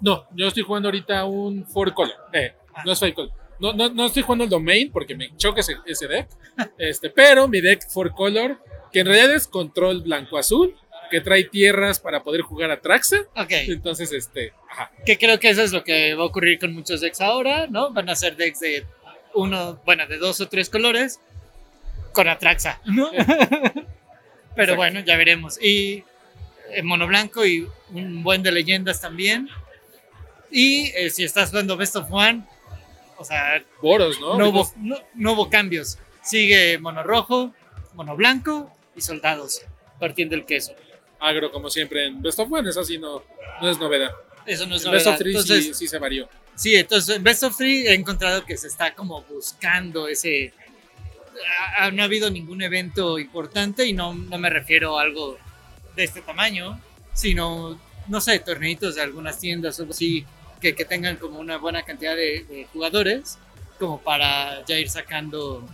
No, 0.00 0.26
yo 0.34 0.48
estoy 0.48 0.62
jugando 0.62 0.88
ahorita 0.88 1.24
un 1.26 1.66
Four 1.66 1.94
Color. 1.94 2.14
Eh, 2.32 2.52
Ah. 2.74 2.82
no 2.84 2.92
es 2.92 2.98
Five 3.00 3.14
Color. 3.14 3.30
No, 3.58 3.72
no, 3.72 3.88
no 3.88 4.06
estoy 4.06 4.22
jugando 4.22 4.44
el 4.44 4.50
Domain 4.50 4.90
porque 4.92 5.14
me 5.14 5.34
choca 5.36 5.60
ese, 5.60 5.76
ese 5.86 6.06
deck. 6.08 6.28
Este, 6.78 7.10
pero 7.10 7.48
mi 7.48 7.60
deck 7.60 7.88
Four 7.90 8.12
Color, 8.14 8.58
que 8.92 9.00
en 9.00 9.06
realidad 9.06 9.34
es 9.34 9.46
control 9.46 10.02
blanco-azul, 10.02 10.74
que 11.10 11.20
trae 11.20 11.44
tierras 11.44 12.00
para 12.00 12.22
poder 12.24 12.40
jugar 12.40 12.70
a 12.72 12.80
Traxa. 12.80 13.18
Ok, 13.36 13.50
Entonces, 13.50 14.12
este, 14.12 14.52
ajá. 14.70 14.90
que 15.04 15.16
creo 15.18 15.38
que 15.38 15.50
eso 15.50 15.62
es 15.62 15.72
lo 15.72 15.84
que 15.84 16.14
va 16.14 16.22
a 16.24 16.26
ocurrir 16.26 16.58
con 16.58 16.74
muchos 16.74 17.00
decks 17.00 17.20
ahora, 17.20 17.66
¿no? 17.68 17.92
Van 17.92 18.08
a 18.08 18.16
ser 18.16 18.36
decks 18.36 18.58
de 18.60 18.84
uno, 19.34 19.80
bueno, 19.84 20.06
de 20.08 20.18
dos 20.18 20.40
o 20.40 20.48
tres 20.48 20.68
colores 20.68 21.20
con 22.16 22.28
Atraxa, 22.28 22.80
¿no? 22.86 23.10
Pero 23.12 24.72
Exacto. 24.72 24.76
bueno, 24.76 25.00
ya 25.00 25.16
veremos. 25.18 25.62
Y 25.62 26.02
eh, 26.70 26.82
mono 26.82 27.06
blanco 27.06 27.44
y 27.44 27.68
un 27.90 28.22
buen 28.22 28.42
de 28.42 28.52
leyendas 28.52 29.02
también. 29.02 29.50
Y 30.50 30.86
eh, 30.96 31.10
si 31.10 31.24
estás 31.24 31.50
jugando 31.50 31.76
Best 31.76 31.94
of 31.96 32.10
One, 32.10 32.42
o 33.18 33.24
sea, 33.24 33.62
Boros, 33.82 34.18
¿no? 34.18 34.38
no 34.38 34.48
hubo, 34.48 34.72
no, 34.76 34.96
no 35.14 35.32
hubo 35.34 35.50
cambios. 35.50 35.98
Sigue 36.22 36.78
mono 36.78 37.02
rojo, 37.02 37.52
mono 37.92 38.16
blanco 38.16 38.72
y 38.96 39.02
soldados 39.02 39.60
partiendo 40.00 40.34
el 40.34 40.46
queso. 40.46 40.72
Agro, 41.20 41.50
como 41.52 41.68
siempre, 41.68 42.06
en 42.06 42.22
Best 42.22 42.38
of 42.38 42.50
One, 42.50 42.68
eso 42.70 42.82
sí 42.82 42.96
no, 42.96 43.22
no 43.60 43.70
es 43.70 43.78
novedad. 43.78 44.10
Eso 44.46 44.64
no 44.66 44.76
es 44.76 44.84
En 44.86 44.92
Best 44.92 45.04
novedad. 45.06 45.12
of 45.14 45.18
Three 45.18 45.32
sí- 45.32 45.38
Entonces, 45.40 45.76
sí, 45.78 45.86
se 45.88 45.98
varió. 45.98 46.28
Sí, 46.54 46.74
entonces 46.76 47.16
en 47.16 47.22
Best 47.22 47.42
of 47.42 47.54
Three 47.58 47.86
he 47.88 47.92
encontrado 47.94 48.42
que 48.46 48.56
se 48.56 48.68
está 48.68 48.94
como 48.94 49.20
buscando 49.24 50.08
ese. 50.08 50.54
Ha- 51.78 51.90
No 51.90 52.02
ha 52.02 52.04
habido 52.06 52.30
ningún 52.30 52.62
evento 52.62 53.18
importante 53.18 53.86
y 53.86 53.92
no, 53.92 54.14
no 54.14 54.38
me 54.38 54.50
refiero 54.50 54.98
a 54.98 55.02
algo 55.02 55.38
de 55.94 56.04
este 56.04 56.20
tamaño, 56.22 56.80
sino, 57.14 57.78
no 58.08 58.20
sé, 58.20 58.38
torneitos 58.40 58.94
de 58.96 59.02
algunas 59.02 59.38
tiendas 59.38 59.78
o 59.78 59.82
algo 59.82 59.92
así 59.94 60.24
que, 60.60 60.74
que 60.74 60.84
tengan 60.84 61.16
como 61.16 61.38
una 61.38 61.56
buena 61.58 61.82
cantidad 61.82 62.14
de, 62.16 62.44
de 62.44 62.66
jugadores, 62.72 63.38
como 63.78 64.00
para 64.00 64.64
ya 64.66 64.78
ir 64.78 64.88
sacando 64.90 65.66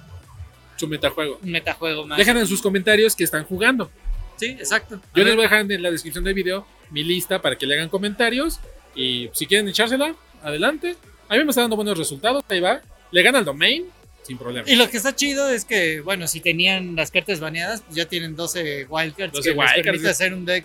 Su 0.76 0.88
metajuego. 0.88 1.38
un 1.42 1.50
metajuego 1.50 2.06
más. 2.06 2.18
Dejan 2.18 2.36
en 2.38 2.46
sus 2.46 2.60
comentarios 2.62 3.14
que 3.16 3.24
están 3.24 3.44
jugando. 3.44 3.90
Sí, 4.36 4.46
exacto. 4.46 4.96
A 4.96 4.98
Yo 4.98 5.24
ver, 5.24 5.26
les 5.26 5.34
voy 5.36 5.44
a 5.44 5.48
dejar 5.48 5.70
en 5.70 5.82
la 5.82 5.90
descripción 5.90 6.24
del 6.24 6.34
video 6.34 6.66
mi 6.90 7.04
lista 7.04 7.40
para 7.40 7.56
que 7.56 7.66
le 7.66 7.74
hagan 7.74 7.88
comentarios. 7.88 8.58
Y 8.94 9.30
si 9.32 9.46
quieren 9.46 9.68
echársela, 9.68 10.14
adelante. 10.42 10.96
A 11.28 11.36
mí 11.36 11.44
me 11.44 11.50
está 11.50 11.60
dando 11.62 11.76
buenos 11.76 11.96
resultados. 11.96 12.42
Ahí 12.48 12.60
va. 12.60 12.80
Le 13.12 13.22
gana 13.22 13.38
el 13.38 13.44
domain 13.44 13.86
sin 14.22 14.38
problema. 14.38 14.68
Y 14.68 14.76
lo 14.76 14.88
que 14.88 14.96
está 14.96 15.14
chido 15.14 15.48
es 15.50 15.64
que, 15.64 16.00
bueno, 16.00 16.26
si 16.28 16.40
tenían 16.40 16.94
las 16.96 17.10
cartas 17.10 17.40
baneadas, 17.40 17.82
pues 17.82 17.96
ya 17.96 18.06
tienen 18.06 18.36
12 18.36 18.86
wildcards 18.88 19.32
12 19.32 19.42
que 19.42 19.50
les 19.50 19.58
wildcards, 19.58 19.82
permite 19.84 20.08
hacer 20.08 20.32
un 20.34 20.44
deck 20.44 20.64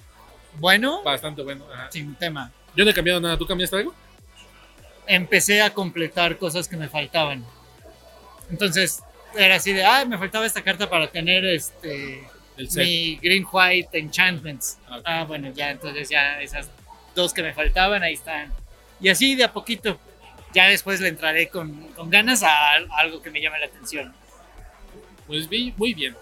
bueno 0.60 1.04
Bastante 1.04 1.44
bueno. 1.44 1.66
ajá. 1.74 1.92
sin 1.92 2.16
tema. 2.16 2.52
Yo 2.76 2.84
no 2.86 2.92
he 2.92 2.94
cambiado 2.94 3.20
nada. 3.20 3.38
¿Tú 3.38 3.46
cambiaste 3.46 3.76
algo? 3.78 3.94
empecé 5.08 5.62
a 5.62 5.74
completar 5.74 6.38
cosas 6.38 6.68
que 6.68 6.78
me 6.78 6.90
faltaban. 6.90 7.46
Entonces 8.52 9.02
era 9.38 9.56
así 9.56 9.74
de, 9.74 9.84
ah, 9.86 10.06
me 10.06 10.18
faltaba 10.18 10.46
esta 10.46 10.62
carta 10.62 10.90
para 10.90 11.08
tener 11.08 11.46
este 11.46 12.24
El 12.58 12.70
set. 12.70 12.84
mi 12.84 13.16
Green 13.22 13.46
White 13.52 13.98
Enchantments. 13.98 14.78
Ah, 14.88 14.98
ok. 14.98 15.04
Ah, 15.06 15.24
bueno, 15.24 15.52
ya 15.54 15.72
entonces 15.72 16.10
ya 16.10 16.42
esas 16.42 16.70
dos 17.16 17.34
que 17.34 17.42
me 17.42 17.54
faltaban 17.54 18.04
ahí 18.04 18.14
están. 18.14 18.52
Y 19.00 19.10
así 19.10 19.36
de 19.36 19.44
a 19.46 19.54
poquito. 19.54 20.00
Ya 20.54 20.68
después 20.68 21.00
le 21.02 21.10
entraré 21.10 21.50
con, 21.50 21.72
con 21.96 22.10
ganas 22.10 22.42
a, 22.44 22.50
a 22.50 22.78
algo 23.00 23.22
que 23.22 23.30
me 23.32 23.42
llame 23.42 23.60
la 23.60 23.66
atención. 23.68 24.14
Pues 25.28 25.48
vi- 25.50 25.74
muy 25.78 25.94
bien. 25.94 26.16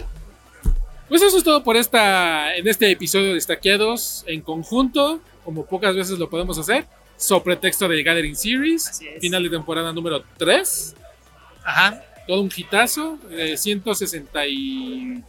Pues 1.07 1.21
eso 1.21 1.37
es 1.37 1.43
todo 1.43 1.63
por 1.63 1.77
esta 1.77 2.55
en 2.55 2.67
este 2.67 2.89
episodio 2.89 3.33
de 3.33 3.37
Estaqueados 3.37 4.23
en 4.27 4.41
conjunto, 4.41 5.19
como 5.43 5.65
pocas 5.65 5.95
veces 5.95 6.17
lo 6.17 6.29
podemos 6.29 6.57
hacer, 6.57 6.87
sobre 7.15 7.55
texto 7.55 7.87
del 7.87 8.03
Gathering 8.03 8.35
Series, 8.35 9.01
final 9.21 9.43
de 9.43 9.49
temporada 9.51 9.93
número 9.93 10.23
3, 10.37 10.95
Ajá. 11.63 12.01
todo 12.27 12.41
un 12.41 12.51
hitazo, 12.53 13.19
eh, 13.31 13.55
160 13.55 14.47
y 14.47 15.21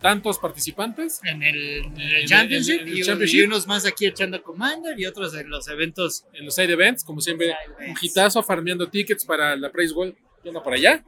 tantos 0.00 0.38
participantes. 0.38 1.20
En 1.24 1.42
el, 1.42 1.56
en 1.84 2.00
el 2.00 2.16
En- 2.22 2.26
Championship, 2.26 2.80
en 2.82 2.88
el 2.88 2.98
y, 2.98 3.02
Championship. 3.02 3.38
y 3.40 3.42
unos 3.42 3.66
más 3.66 3.86
aquí 3.86 4.06
echando 4.06 4.42
Commander 4.42 4.98
y 4.98 5.06
otros 5.06 5.34
en 5.34 5.48
los 5.50 5.68
eventos. 5.68 6.24
en 6.32 6.44
los 6.46 6.54
side 6.54 6.72
events, 6.72 7.04
como 7.04 7.20
siempre, 7.20 7.54
un 7.86 7.94
hitazo 8.00 8.42
farmeando 8.42 8.88
tickets 8.88 9.24
para 9.24 9.56
la 9.56 9.70
Prize 9.70 9.92
World, 9.94 10.14
yendo 10.44 10.62
por 10.62 10.72
allá. 10.74 11.02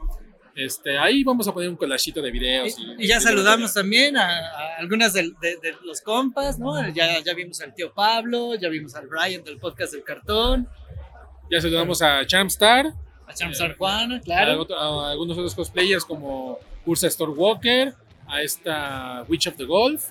Este, 0.55 0.99
ahí 0.99 1.25
vamos 1.25 1.49
a 1.49 1.55
poner 1.55 1.71
un 1.71 1.77
collagito 1.77 2.21
de 2.21 2.31
videos. 2.31 2.79
Y, 2.79 3.05
y 3.05 3.09
ya 3.09 3.19
saludamos 3.21 3.73
también 3.73 4.19
a, 4.19 4.27
a 4.29 4.77
algunas 4.79 5.15
del- 5.15 5.35
de, 5.41 5.57
de 5.57 5.75
los 5.85 6.03
compas, 6.03 6.59
¿no? 6.59 6.87
Ya, 6.93 7.19
ya 7.25 7.33
vimos 7.33 7.61
al 7.63 7.75
tío 7.75 7.95
Pablo, 7.95 8.55
ya 8.57 8.69
vimos 8.69 8.95
al 8.95 9.07
Brian 9.07 9.43
del 9.45 9.57
podcast 9.59 9.95
del 9.95 10.05
cartón, 10.05 10.69
Ya 11.51 11.61
saludamos 11.63 12.03
a 12.03 12.27
Champstar, 12.27 12.93
a 13.27 13.33
Champ 13.35 13.55
San 13.55 13.75
Juan, 13.77 14.13
a, 14.13 14.21
claro. 14.21 14.61
otro- 14.61 14.77
a 14.79 15.11
algunos 15.13 15.39
otros 15.39 15.55
cosplayers 15.55 16.05
como 16.05 16.59
Ursa 16.85 17.09
Storewalker, 17.09 17.95
a 18.29 18.43
esta 18.43 19.25
Witch 19.29 19.49
of 19.49 19.57
the 19.57 19.65
Golf 19.65 20.05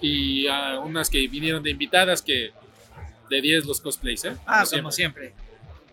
y 0.00 0.46
a 0.48 0.80
unas 0.80 1.08
que 1.08 1.26
vinieron 1.28 1.62
de 1.62 1.70
invitadas 1.70 2.20
que 2.22 2.50
de 3.30 3.40
10 3.40 3.64
los 3.66 3.80
cosplays, 3.80 4.24
¿eh? 4.24 4.36
Ah, 4.46 4.64
Como 4.70 4.90
siempre. 4.92 5.32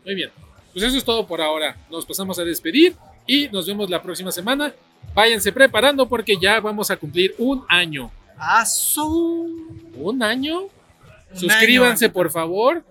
Muy 0.04 0.16
bien. 0.16 0.32
Pues 0.74 0.84
eso 0.86 0.98
es 0.98 1.04
todo 1.04 1.26
por 1.26 1.42
ahora. 1.42 1.76
Nos 1.90 2.06
pasamos 2.06 2.38
a 2.40 2.44
despedir 2.44 2.96
y 3.26 3.48
nos 3.50 3.66
vemos 3.68 3.90
la 3.90 4.02
próxima 4.02 4.32
semana. 4.32 4.74
Váyanse 5.14 5.52
preparando 5.52 6.08
porque 6.08 6.36
ya 6.40 6.60
vamos 6.60 6.92
a 6.92 6.98
cumplir 6.98 7.34
un 7.38 7.64
año. 7.68 8.12
¡Ah, 8.38 8.66
su! 8.66 9.92
¿Un 9.96 10.24
año? 10.24 10.62
Un 10.64 10.70
Suscríbanse, 11.34 12.06
año. 12.06 12.14
por 12.14 12.30
favor. 12.32 12.84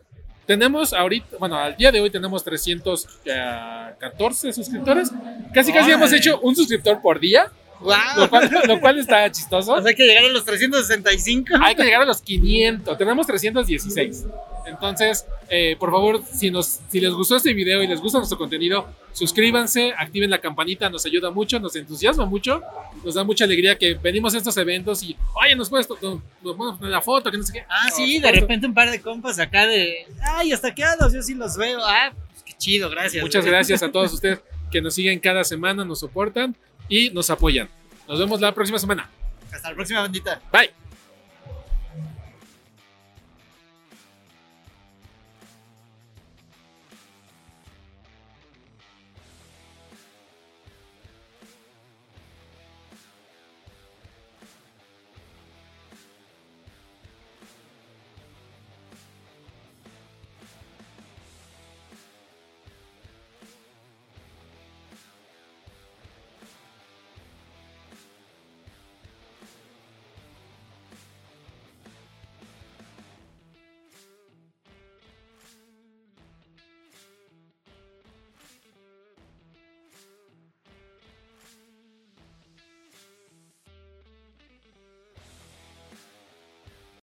Tenemos 0.46 0.92
ahorita, 0.94 1.36
bueno, 1.38 1.56
al 1.56 1.76
día 1.76 1.92
de 1.92 2.00
hoy 2.00 2.10
tenemos 2.10 2.42
314 2.42 4.52
suscriptores. 4.52 5.10
Casi 5.52 5.72
casi 5.72 5.90
hemos 5.90 6.12
hecho 6.12 6.40
un 6.40 6.56
suscriptor 6.56 7.00
por 7.02 7.20
día, 7.20 7.50
lo 7.80 7.86
¡Wow! 7.86 8.28
cual, 8.28 8.50
lo 8.66 8.80
cual 8.80 8.98
está 8.98 9.30
chistoso. 9.30 9.72
O 9.74 9.82
sea 9.82 9.94
que 9.94 10.06
llegaron 10.06 10.32
los 10.32 10.44
365. 10.44 11.54
Hay 11.62 11.74
que 11.74 11.84
llegar 11.84 12.02
a 12.02 12.06
los 12.06 12.20
500. 12.20 12.98
Tenemos 12.98 13.26
316. 13.26 14.26
Entonces, 14.68 15.26
eh, 15.48 15.76
por 15.78 15.90
favor, 15.90 16.22
si, 16.24 16.50
nos, 16.50 16.80
si 16.88 17.00
les 17.00 17.12
gustó 17.12 17.36
este 17.36 17.54
video 17.54 17.82
y 17.82 17.86
les 17.86 18.00
gusta 18.00 18.18
nuestro 18.18 18.36
contenido, 18.36 18.86
suscríbanse, 19.12 19.94
activen 19.96 20.28
la 20.28 20.40
campanita, 20.40 20.90
nos 20.90 21.06
ayuda 21.06 21.30
mucho, 21.30 21.58
nos 21.58 21.74
entusiasma 21.74 22.26
mucho, 22.26 22.62
nos 23.02 23.14
da 23.14 23.24
mucha 23.24 23.44
alegría 23.44 23.78
que 23.78 23.94
venimos 23.94 24.34
a 24.34 24.38
estos 24.38 24.56
eventos 24.58 25.02
y, 25.02 25.16
oye, 25.42 25.56
nos 25.56 25.70
puedes 25.70 25.88
nos 25.88 26.80
la 26.80 27.00
foto, 27.00 27.30
que 27.30 27.38
no 27.38 27.42
sé 27.44 27.52
qué. 27.54 27.64
Ah, 27.68 27.88
sí, 27.90 28.18
de 28.18 28.30
repente 28.30 28.66
un 28.66 28.74
par 28.74 28.90
de 28.90 29.00
compas 29.00 29.38
acá 29.38 29.66
de. 29.66 30.06
¡Ay, 30.22 30.52
hasta 30.52 30.74
quedados! 30.74 31.14
Yo 31.14 31.22
sí 31.22 31.34
los 31.34 31.56
veo. 31.56 31.80
¡Ah, 31.82 32.12
pues 32.32 32.42
qué 32.42 32.52
chido! 32.58 32.90
Gracias. 32.90 33.22
Muchas 33.22 33.46
gracias 33.46 33.82
a 33.82 33.90
todos 33.90 34.12
ustedes 34.12 34.40
que 34.70 34.82
nos 34.82 34.94
siguen 34.94 35.18
cada 35.18 35.44
semana, 35.44 35.84
nos 35.84 36.00
soportan 36.00 36.54
y 36.88 37.10
nos 37.10 37.30
apoyan. 37.30 37.68
Nos 38.06 38.18
vemos 38.18 38.40
la 38.40 38.54
próxima 38.54 38.78
semana. 38.78 39.08
Hasta 39.52 39.70
la 39.70 39.74
próxima, 39.74 40.00
bandita. 40.00 40.40
Bye. 40.52 40.87